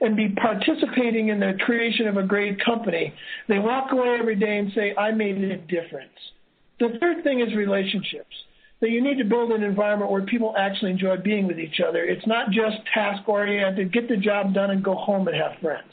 and 0.00 0.16
be 0.16 0.28
participating 0.28 1.30
in 1.30 1.40
the 1.40 1.54
creation 1.66 2.06
of 2.06 2.16
a 2.16 2.22
great 2.22 2.64
company, 2.64 3.12
they 3.48 3.58
walk 3.58 3.90
away 3.90 4.16
every 4.20 4.36
day 4.36 4.58
and 4.58 4.70
say, 4.72 4.94
I 4.96 5.10
made 5.10 5.36
a 5.38 5.56
difference. 5.56 6.14
The 6.78 6.90
third 7.00 7.24
thing 7.24 7.40
is 7.40 7.52
relationships 7.56 8.36
that 8.80 8.90
you 8.90 9.02
need 9.02 9.18
to 9.18 9.24
build 9.24 9.50
an 9.50 9.64
environment 9.64 10.12
where 10.12 10.22
people 10.22 10.54
actually 10.56 10.92
enjoy 10.92 11.16
being 11.16 11.48
with 11.48 11.58
each 11.58 11.80
other. 11.80 12.04
It's 12.04 12.24
not 12.28 12.52
just 12.52 12.76
task 12.94 13.28
oriented, 13.28 13.92
get 13.92 14.08
the 14.08 14.16
job 14.16 14.54
done 14.54 14.70
and 14.70 14.84
go 14.84 14.94
home 14.94 15.26
and 15.26 15.36
have 15.36 15.58
friends. 15.60 15.90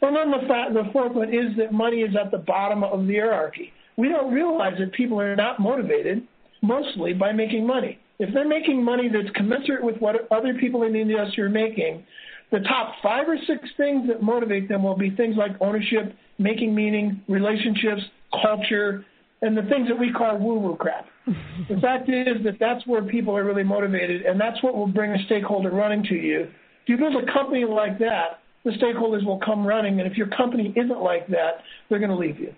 And 0.00 0.16
then 0.16 0.30
the, 0.30 0.38
the 0.72 0.90
fourth 0.94 1.12
one 1.12 1.34
is 1.34 1.54
that 1.58 1.74
money 1.74 1.98
is 1.98 2.16
at 2.16 2.30
the 2.30 2.38
bottom 2.38 2.82
of 2.82 3.06
the 3.06 3.12
hierarchy. 3.12 3.74
We 3.96 4.08
don't 4.08 4.32
realize 4.32 4.74
that 4.78 4.92
people 4.92 5.20
are 5.20 5.36
not 5.36 5.58
motivated 5.58 6.26
mostly 6.62 7.12
by 7.12 7.32
making 7.32 7.66
money. 7.66 7.98
If 8.18 8.32
they're 8.32 8.48
making 8.48 8.82
money 8.82 9.08
that's 9.08 9.34
commensurate 9.34 9.82
with 9.82 9.96
what 9.98 10.30
other 10.30 10.54
people 10.54 10.82
in 10.82 10.92
the 10.92 11.00
industry 11.00 11.44
are 11.44 11.50
making, 11.50 12.04
the 12.50 12.60
top 12.60 12.94
five 13.02 13.28
or 13.28 13.36
six 13.46 13.68
things 13.76 14.06
that 14.08 14.22
motivate 14.22 14.68
them 14.68 14.82
will 14.82 14.96
be 14.96 15.10
things 15.10 15.36
like 15.36 15.52
ownership, 15.60 16.14
making 16.38 16.74
meaning, 16.74 17.20
relationships, 17.28 18.02
culture, 18.42 19.04
and 19.42 19.56
the 19.56 19.62
things 19.62 19.88
that 19.88 19.98
we 19.98 20.12
call 20.12 20.38
woo-woo 20.38 20.76
crap. 20.76 21.06
the 21.68 21.80
fact 21.80 22.08
is 22.08 22.42
that 22.44 22.56
that's 22.60 22.86
where 22.86 23.02
people 23.02 23.36
are 23.36 23.44
really 23.44 23.64
motivated, 23.64 24.22
and 24.22 24.40
that's 24.40 24.62
what 24.62 24.76
will 24.76 24.86
bring 24.86 25.12
a 25.12 25.24
stakeholder 25.26 25.70
running 25.70 26.02
to 26.04 26.14
you. 26.14 26.42
If 26.42 26.88
you 26.88 26.96
build 26.96 27.16
a 27.16 27.32
company 27.32 27.64
like 27.64 27.98
that, 27.98 28.40
the 28.64 28.70
stakeholders 28.72 29.24
will 29.24 29.40
come 29.44 29.66
running, 29.66 30.00
and 30.00 30.10
if 30.10 30.16
your 30.16 30.28
company 30.28 30.72
isn't 30.76 31.00
like 31.00 31.26
that, 31.28 31.62
they're 31.88 31.98
going 31.98 32.10
to 32.10 32.16
leave 32.16 32.38
you. 32.38 32.54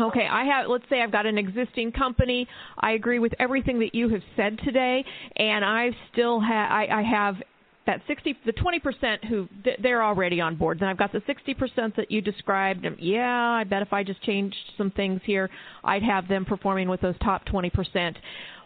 Okay, 0.00 0.26
I 0.26 0.44
have. 0.44 0.68
Let's 0.68 0.84
say 0.88 1.02
I've 1.02 1.12
got 1.12 1.26
an 1.26 1.36
existing 1.36 1.92
company. 1.92 2.48
I 2.78 2.92
agree 2.92 3.18
with 3.18 3.32
everything 3.38 3.78
that 3.80 3.94
you 3.94 4.08
have 4.08 4.22
said 4.34 4.58
today, 4.64 5.04
and 5.36 5.64
I 5.64 5.90
still 6.12 6.40
have. 6.40 6.70
I, 6.70 6.86
I 6.86 7.02
have 7.02 7.36
that 7.86 8.00
60 8.06 8.36
the 8.46 8.52
20% 8.52 9.24
who 9.28 9.48
they're 9.82 10.02
already 10.02 10.40
on 10.40 10.54
board 10.54 10.78
then 10.78 10.88
i've 10.88 10.98
got 10.98 11.12
the 11.12 11.20
60% 11.20 11.96
that 11.96 12.10
you 12.10 12.20
described 12.20 12.84
and 12.84 12.96
yeah 13.00 13.50
i 13.50 13.64
bet 13.64 13.82
if 13.82 13.92
i 13.92 14.04
just 14.04 14.22
changed 14.22 14.54
some 14.76 14.90
things 14.90 15.20
here 15.24 15.48
i'd 15.84 16.02
have 16.02 16.28
them 16.28 16.44
performing 16.44 16.88
with 16.88 17.00
those 17.00 17.14
top 17.24 17.44
20% 17.46 18.14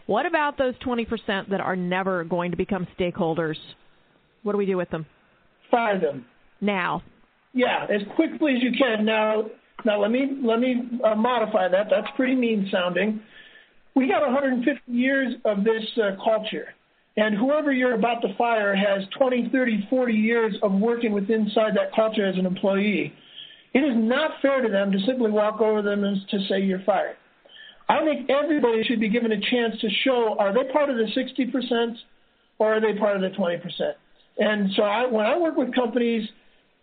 what 0.05 0.25
about 0.25 0.57
those 0.57 0.75
20% 0.85 1.49
that 1.49 1.61
are 1.61 1.75
never 1.75 2.23
going 2.25 2.51
to 2.51 2.57
become 2.57 2.85
stakeholders 2.99 3.55
what 4.43 4.51
do 4.51 4.57
we 4.57 4.65
do 4.65 4.77
with 4.77 4.89
them 4.89 5.05
fire 5.71 5.99
them 5.99 6.25
now 6.61 7.01
yeah 7.53 7.87
as 7.89 8.01
quickly 8.15 8.55
as 8.57 8.61
you 8.61 8.71
can 8.77 9.05
now 9.05 9.45
now 9.85 10.01
let 10.01 10.11
me 10.11 10.37
let 10.43 10.59
me 10.59 10.89
uh, 11.03 11.15
modify 11.15 11.67
that 11.67 11.87
that's 11.89 12.07
pretty 12.15 12.35
mean 12.35 12.67
sounding 12.71 13.21
we 13.95 14.09
got 14.09 14.21
150 14.21 14.91
years 14.91 15.35
of 15.45 15.63
this 15.63 15.83
uh, 15.97 16.15
culture 16.23 16.67
and 17.17 17.35
whoever 17.35 17.71
you're 17.71 17.93
about 17.93 18.21
to 18.21 18.35
fire 18.37 18.75
has 18.75 19.03
20, 19.17 19.49
30, 19.49 19.87
40 19.89 20.13
years 20.13 20.55
of 20.61 20.73
working 20.73 21.13
with 21.13 21.29
inside 21.29 21.75
that 21.77 21.95
culture 21.95 22.25
as 22.25 22.37
an 22.37 22.45
employee. 22.45 23.13
It 23.73 23.79
is 23.79 23.95
not 23.95 24.31
fair 24.41 24.61
to 24.61 24.69
them 24.69 24.91
to 24.91 24.99
simply 25.05 25.31
walk 25.31 25.61
over 25.61 25.81
them 25.81 26.03
and 26.03 26.17
to 26.29 26.39
say 26.49 26.59
you're 26.59 26.83
fired. 26.85 27.15
I 27.87 28.03
think 28.03 28.29
everybody 28.29 28.83
should 28.83 28.99
be 28.99 29.09
given 29.09 29.31
a 29.31 29.39
chance 29.39 29.79
to 29.79 29.89
show 30.03 30.35
are 30.39 30.53
they 30.53 30.69
part 30.71 30.89
of 30.89 30.97
the 30.97 31.03
60% 31.03 31.95
or 32.59 32.75
are 32.75 32.81
they 32.81 32.97
part 32.97 33.15
of 33.15 33.21
the 33.21 33.37
20%? 33.37 33.61
And 34.37 34.71
so 34.75 34.83
I, 34.83 35.05
when 35.05 35.25
I 35.25 35.37
work 35.37 35.55
with 35.55 35.73
companies, 35.73 36.27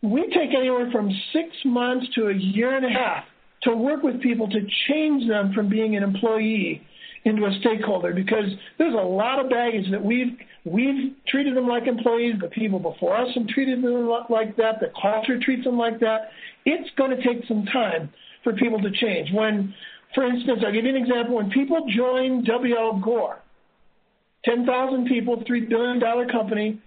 we 0.02 0.22
take 0.34 0.54
anywhere 0.56 0.90
from 0.90 1.10
six 1.32 1.48
months 1.64 2.06
to 2.14 2.28
a 2.28 2.34
year 2.34 2.76
and 2.76 2.84
a 2.84 2.90
half 2.90 3.24
to 3.62 3.74
work 3.74 4.02
with 4.02 4.20
people 4.20 4.48
to 4.48 4.60
change 4.88 5.28
them 5.28 5.52
from 5.54 5.68
being 5.68 5.96
an 5.96 6.02
employee 6.02 6.82
into 7.24 7.44
a 7.46 7.52
stakeholder 7.60 8.12
because 8.12 8.46
there's 8.78 8.94
a 8.94 8.96
lot 8.96 9.38
of 9.38 9.48
baggage 9.48 9.88
that 9.92 10.04
we've 10.04 10.36
we've 10.64 11.12
treated 11.28 11.56
them 11.56 11.68
like 11.68 11.86
employees. 11.86 12.34
The 12.40 12.48
people 12.48 12.80
before 12.80 13.16
us 13.16 13.28
have 13.34 13.46
treated 13.48 13.82
them 13.82 14.08
like 14.28 14.56
that. 14.56 14.80
The 14.80 14.90
culture 15.00 15.38
treats 15.40 15.64
them 15.64 15.78
like 15.78 16.00
that. 16.00 16.30
It's 16.64 16.90
going 16.96 17.16
to 17.16 17.22
take 17.22 17.46
some 17.46 17.64
time 17.66 18.10
for 18.42 18.52
people 18.54 18.80
to 18.80 18.90
change. 18.90 19.30
When, 19.32 19.72
for 20.14 20.24
instance, 20.24 20.60
I'll 20.66 20.72
give 20.72 20.84
you 20.84 20.96
an 20.96 21.02
example. 21.02 21.36
When 21.36 21.50
people 21.50 21.86
join 21.94 22.44
W.L. 22.44 23.00
Gore, 23.04 23.38
10,000 24.44 25.06
people, 25.06 25.44
$3 25.48 25.68
billion 25.68 26.00
company, 26.28 26.80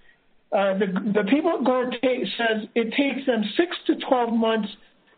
uh, 0.52 0.78
the, 0.78 0.88
the 1.14 1.24
people 1.30 1.58
at 1.58 1.66
Gore 1.66 1.92
says 2.02 2.68
it 2.76 2.92
takes 2.92 3.26
them 3.26 3.44
six 3.58 3.76
to 3.88 3.96
12 4.08 4.34
months 4.34 4.70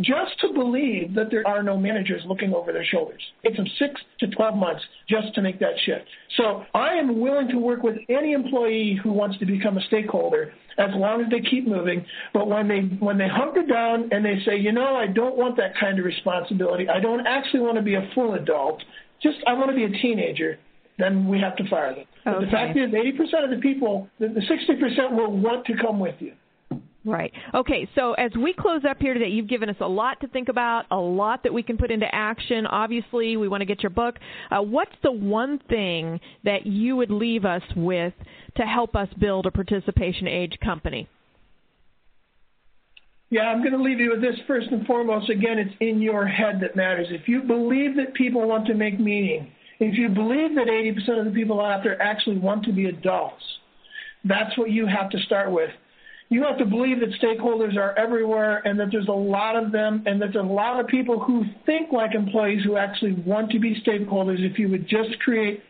just 0.02 0.40
to 0.42 0.54
believe 0.54 1.16
that 1.16 1.32
there 1.32 1.48
are 1.48 1.64
no 1.64 1.76
managers 1.76 2.22
looking 2.28 2.54
over 2.54 2.72
their 2.72 2.86
shoulders. 2.86 3.22
It 3.44 3.50
takes 3.50 3.58
them 3.58 3.68
six 3.80 4.02
to 4.20 4.28
12 4.28 4.56
months 4.56 4.84
just 5.10 5.34
to 5.36 5.42
make 5.42 5.60
that 5.60 5.74
shift. 5.86 6.06
So 6.38 6.64
I 6.74 6.94
am 6.94 7.20
willing 7.20 7.48
to 7.50 7.58
work 7.58 7.82
with 7.82 7.98
any 8.10 8.34
employee 8.34 9.00
who 9.02 9.12
wants 9.12 9.40
to 9.40 9.46
become 9.46 9.78
a 9.78 9.82
stakeholder 9.88 10.54
as 10.78 10.90
long 10.94 11.22
as 11.22 11.30
they 11.32 11.42
keep 11.42 11.68
moving. 11.68 12.06
But 12.34 12.48
when 12.48 12.68
they 12.68 12.82
when 13.00 13.18
they 13.18 13.28
hunker 13.28 13.66
down 13.66 14.10
and 14.12 14.24
they 14.24 14.40
say, 14.46 14.58
you 14.58 14.72
know, 14.72 14.96
I 14.96 15.08
don't 15.08 15.36
want 15.36 15.58
that 15.58 15.74
kind 15.80 15.98
of 15.98 16.06
responsibility. 16.06 16.88
I 16.88 17.00
don't 17.00 17.26
actually 17.26 17.62
want 17.62 17.78
to 17.78 17.84
be 17.84 17.96
a 17.96 18.08
full 18.14 18.36
adult. 18.36 18.84
Just 19.22 19.38
I 19.48 19.54
want 19.54 19.72
to 19.72 19.76
be 19.76 19.86
a 19.86 20.02
teenager. 20.02 20.60
Then 20.98 21.28
we 21.28 21.40
have 21.40 21.56
to 21.58 21.70
fire 21.70 21.94
them. 21.94 22.06
Okay. 22.06 22.10
But 22.26 22.40
the 22.42 22.52
fact 22.52 22.78
is, 22.78 22.92
80% 22.92 23.44
of 23.44 23.50
the 23.52 23.62
people, 23.62 24.10
the 24.20 24.28
60% 24.28 25.12
will 25.12 25.32
want 25.32 25.66
to 25.68 25.74
come 25.80 26.00
with 26.00 26.16
you. 26.20 26.34
Right. 27.06 27.32
Okay, 27.54 27.88
so 27.96 28.14
as 28.14 28.32
we 28.36 28.54
close 28.54 28.82
up 28.84 28.98
here 29.00 29.14
today, 29.14 29.30
you've 29.30 29.48
given 29.48 29.70
us 29.70 29.78
a 29.80 29.88
lot 29.88 30.20
to 30.22 30.28
think 30.28 30.50
about, 30.50 30.86
a 30.92 30.98
lot 30.98 31.44
that 31.44 31.54
we 31.54 31.64
can 31.64 31.78
put 31.78 31.90
into 31.90 32.08
action. 32.14 32.66
Obviously, 32.66 33.38
we 33.38 33.48
want 33.48 33.62
to 33.62 33.66
get 33.66 33.82
your 33.82 33.92
book. 33.92 34.16
Uh, 34.52 34.62
what's 34.62 34.92
the 35.04 35.12
one 35.12 35.60
thing 35.70 36.20
that 36.44 36.66
you 36.66 36.98
would 36.98 37.10
leave 37.10 37.46
us 37.46 37.62
with 37.78 38.14
to 38.58 38.64
help 38.64 38.94
us 38.96 39.08
build 39.20 39.46
a 39.46 39.52
participation 39.52 40.28
age 40.28 40.58
company? 40.62 41.08
Yeah, 43.30 43.44
I'm 43.44 43.60
going 43.60 43.74
to 43.74 43.82
leave 43.82 44.00
you 44.00 44.12
with 44.12 44.22
this 44.22 44.36
first 44.46 44.68
and 44.72 44.86
foremost. 44.86 45.30
Again, 45.30 45.60
it's 45.60 45.76
in 45.80 46.02
your 46.02 46.28
head 46.28 46.60
that 46.62 46.76
matters. 46.76 47.08
If 47.10 47.30
you 47.30 47.42
believe 47.42 47.96
that 47.96 48.14
people 48.16 48.46
want 48.48 48.68
to 48.68 48.74
make 48.74 49.00
meaning, 49.00 49.52
if 49.80 49.98
you 49.98 50.10
believe 50.10 50.56
that 50.56 50.68
80% 50.68 51.20
of 51.20 51.26
the 51.26 51.32
people 51.32 51.62
out 51.62 51.84
there 51.84 52.02
actually 52.02 52.38
want 52.38 52.64
to 52.66 52.74
be 52.74 52.86
adults, 52.86 53.44
that's 54.24 54.58
what 54.58 54.72
you 54.72 54.88
have 54.88 55.10
to 55.12 55.20
start 55.20 55.52
with 55.52 55.70
you 56.30 56.44
have 56.44 56.58
to 56.58 56.66
believe 56.66 57.00
that 57.00 57.10
stakeholders 57.22 57.78
are 57.78 57.98
everywhere 57.98 58.62
and 58.66 58.80
that 58.80 58.90
there's 58.92 59.08
a 59.08 59.12
lot 59.12 59.56
of 59.56 59.72
them 59.72 60.04
and 60.06 60.22
that 60.22 60.34
there's 60.34 60.44
a 60.44 60.48
lot 60.48 60.80
of 60.80 60.88
people 60.88 61.20
who 61.20 61.46
think 61.66 61.92
like 61.92 62.14
employees 62.14 62.64
who 62.66 62.76
actually 62.76 63.14
want 63.26 63.50
to 63.52 63.60
be 63.60 63.82
stakeholders 63.82 64.40
if 64.40 64.60
you 64.60 64.70
would 64.70 64.88
just 64.88 65.18
create 65.20 65.62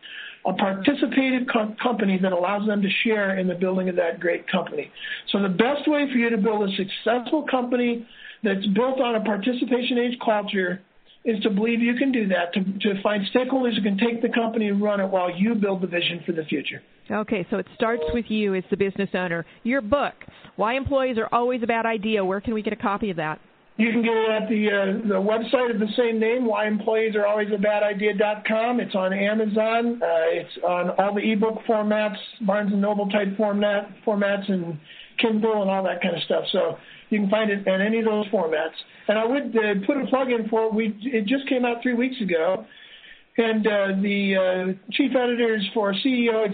a 0.46 0.52
participative 0.52 1.46
co- 1.52 1.74
company 1.80 2.18
that 2.20 2.32
allows 2.32 2.66
them 2.66 2.82
to 2.82 2.88
share 3.04 3.38
in 3.38 3.46
the 3.46 3.54
building 3.54 3.88
of 3.88 3.96
that 3.96 4.18
great 4.18 4.50
company. 4.50 4.90
So 5.30 5.40
the 5.40 5.48
best 5.48 5.86
way 5.86 6.10
for 6.10 6.18
you 6.18 6.30
to 6.30 6.38
build 6.38 6.68
a 6.68 6.72
successful 6.74 7.44
company 7.48 8.06
that's 8.42 8.66
built 8.68 9.00
on 9.00 9.14
a 9.14 9.20
participation 9.20 9.98
age 9.98 10.18
culture 10.24 10.80
is 11.24 11.40
to 11.42 11.50
believe 11.50 11.80
you 11.80 11.94
can 11.94 12.12
do 12.12 12.28
that, 12.28 12.54
to, 12.54 12.62
to 12.62 13.02
find 13.02 13.24
stakeholders 13.34 13.76
who 13.76 13.82
can 13.82 13.98
take 13.98 14.22
the 14.22 14.28
company 14.28 14.68
and 14.68 14.80
run 14.80 15.00
it 15.00 15.08
while 15.08 15.30
you 15.30 15.54
build 15.54 15.82
the 15.82 15.86
vision 15.86 16.22
for 16.24 16.32
the 16.32 16.44
future. 16.44 16.82
Okay, 17.10 17.46
so 17.50 17.56
it 17.56 17.66
starts 17.74 18.02
with 18.12 18.26
you 18.28 18.54
as 18.54 18.64
the 18.70 18.76
business 18.76 19.10
owner. 19.14 19.44
Your 19.62 19.80
book, 19.80 20.14
Why 20.56 20.74
Employees 20.74 21.18
Are 21.18 21.28
Always 21.32 21.62
a 21.62 21.66
Bad 21.66 21.86
Idea. 21.86 22.24
Where 22.24 22.40
can 22.40 22.54
we 22.54 22.62
get 22.62 22.72
a 22.72 22.76
copy 22.76 23.10
of 23.10 23.16
that? 23.16 23.40
You 23.78 23.92
can 23.92 24.02
get 24.02 24.10
it 24.10 24.30
at 24.30 24.48
the 24.48 24.68
uh, 24.68 25.08
the 25.08 25.22
website 25.22 25.72
of 25.72 25.78
the 25.78 25.86
same 25.96 26.18
name, 26.18 26.44
Why 26.46 26.66
Employees 26.66 27.14
Are 27.14 27.26
Always 27.26 27.48
a 27.54 27.58
Bad 27.58 27.84
whyemployeesarealwaysabadidea.com. 27.84 28.80
It's 28.80 28.94
on 28.96 29.12
Amazon. 29.12 30.02
Uh, 30.02 30.06
it's 30.32 30.58
on 30.66 30.90
all 30.98 31.14
the 31.14 31.20
ebook 31.20 31.60
formats, 31.66 32.16
Barnes 32.40 32.72
and 32.72 32.82
Noble 32.82 33.08
type 33.08 33.36
format 33.36 33.88
formats, 34.04 34.50
and 34.50 34.80
Kindle 35.18 35.62
and 35.62 35.70
all 35.70 35.84
that 35.84 36.02
kind 36.02 36.16
of 36.16 36.22
stuff. 36.24 36.44
So 36.50 36.76
you 37.10 37.20
can 37.20 37.30
find 37.30 37.50
it 37.50 37.66
in 37.66 37.80
any 37.80 37.98
of 37.98 38.04
those 38.04 38.26
formats. 38.28 38.76
And 39.08 39.18
I 39.18 39.24
would 39.24 39.56
uh, 39.56 39.86
put 39.86 39.96
a 39.96 40.06
plug 40.06 40.30
in 40.30 40.48
for 40.48 40.66
it. 40.66 40.74
We 40.74 40.96
it 41.02 41.26
just 41.26 41.48
came 41.48 41.64
out 41.64 41.82
three 41.82 41.94
weeks 41.94 42.20
ago, 42.20 42.64
and 43.36 43.66
uh, 43.66 43.86
the 44.02 44.36
uh, 44.36 44.92
chief 44.92 45.12
editors 45.16 45.68
for 45.74 45.92
CEO 45.94 46.46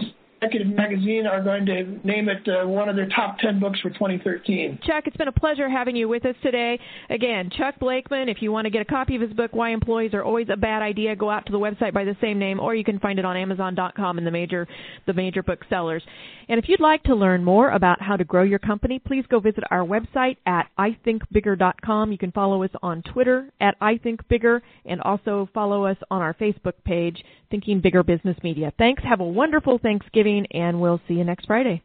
Executive 0.44 0.74
Magazine 0.74 1.26
are 1.26 1.42
going 1.42 1.64
to 1.64 1.85
name 2.07 2.28
it 2.28 2.46
uh, 2.46 2.66
one 2.66 2.90
of 2.90 2.96
their 2.96 3.09
top 3.09 3.38
10 3.38 3.61
books 3.61 3.80
for 3.80 3.88
2013. 3.88 4.78
Chuck, 4.85 5.04
it's 5.07 5.16
been 5.16 5.28
a 5.28 5.33
pleasure 5.33 5.70
having 5.70 5.96
you 5.96 6.07
with 6.07 6.26
us 6.26 6.35
today. 6.42 6.78
Again, 7.09 7.48
Chuck 7.57 7.76
Blakeman, 7.80 8.28
if 8.28 8.42
you 8.42 8.52
want 8.52 8.66
to 8.66 8.70
get 8.70 8.83
a 8.83 8.85
copy 8.85 9.16
of 9.16 9.22
his 9.22 9.33
book, 9.33 9.54
Why 9.54 9.70
Employees 9.70 10.12
Are 10.12 10.22
Always 10.22 10.48
a 10.52 10.57
Bad 10.57 10.83
Idea, 10.83 11.16
go 11.16 11.30
out 11.30 11.46
to 11.46 11.52
the 11.52 11.59
website 11.59 11.94
by 11.94 12.04
the 12.04 12.16
same 12.20 12.38
name, 12.38 12.61
or 12.61 12.74
you 12.74 12.85
can 12.85 12.98
find 12.98 13.18
it 13.18 13.24
on 13.24 13.38
Amazon.com 13.38 14.18
and 14.18 14.26
the 14.26 14.30
major, 14.30 14.68
the 15.07 15.14
major 15.14 15.42
booksellers. 15.42 16.02
And 16.48 16.59
if 16.59 16.68
you'd 16.68 16.80
like 16.80 17.02
to 17.04 17.14
learn 17.14 17.42
more 17.42 17.70
about 17.70 18.02
how 18.02 18.16
to 18.16 18.24
grow 18.24 18.42
your 18.42 18.59
company, 18.59 18.98
please 18.98 19.24
go 19.30 19.40
visit 19.40 19.64
our 19.70 19.80
website 19.80 20.37
at 20.46 20.66
ithinkbigger.com. 20.78 22.12
You 22.12 22.18
can 22.18 22.33
follow 22.33 22.62
us 22.62 22.70
on 22.83 23.02
Twitter 23.02 23.50
at 23.61 23.80
ithinkbigger 23.80 24.61
and 24.85 25.00
also 25.00 25.48
follow 25.54 25.87
us 25.87 25.96
on 26.11 26.20
our 26.20 26.35
Facebook 26.35 26.74
page, 26.85 27.16
Thinking 27.50 27.80
Bigger 27.80 28.02
Business 28.02 28.37
Media. 28.42 28.72
Thanks. 28.78 29.02
Have 29.04 29.20
a 29.20 29.24
wonderful 29.24 29.78
Thanksgiving, 29.78 30.33
and 30.50 30.80
we'll 30.80 31.00
see 31.06 31.14
you 31.14 31.24
next 31.24 31.46
Friday. 31.46 31.82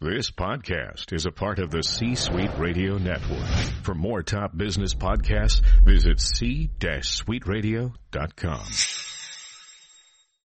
This 0.00 0.30
podcast 0.30 1.14
is 1.14 1.24
a 1.24 1.32
part 1.32 1.58
of 1.58 1.70
the 1.70 1.82
C 1.82 2.14
Suite 2.14 2.50
Radio 2.58 2.98
Network. 2.98 3.48
For 3.82 3.94
more 3.94 4.22
top 4.22 4.54
business 4.54 4.92
podcasts, 4.92 5.62
visit 5.82 6.20
c-suiteradio.com. 6.20 9.13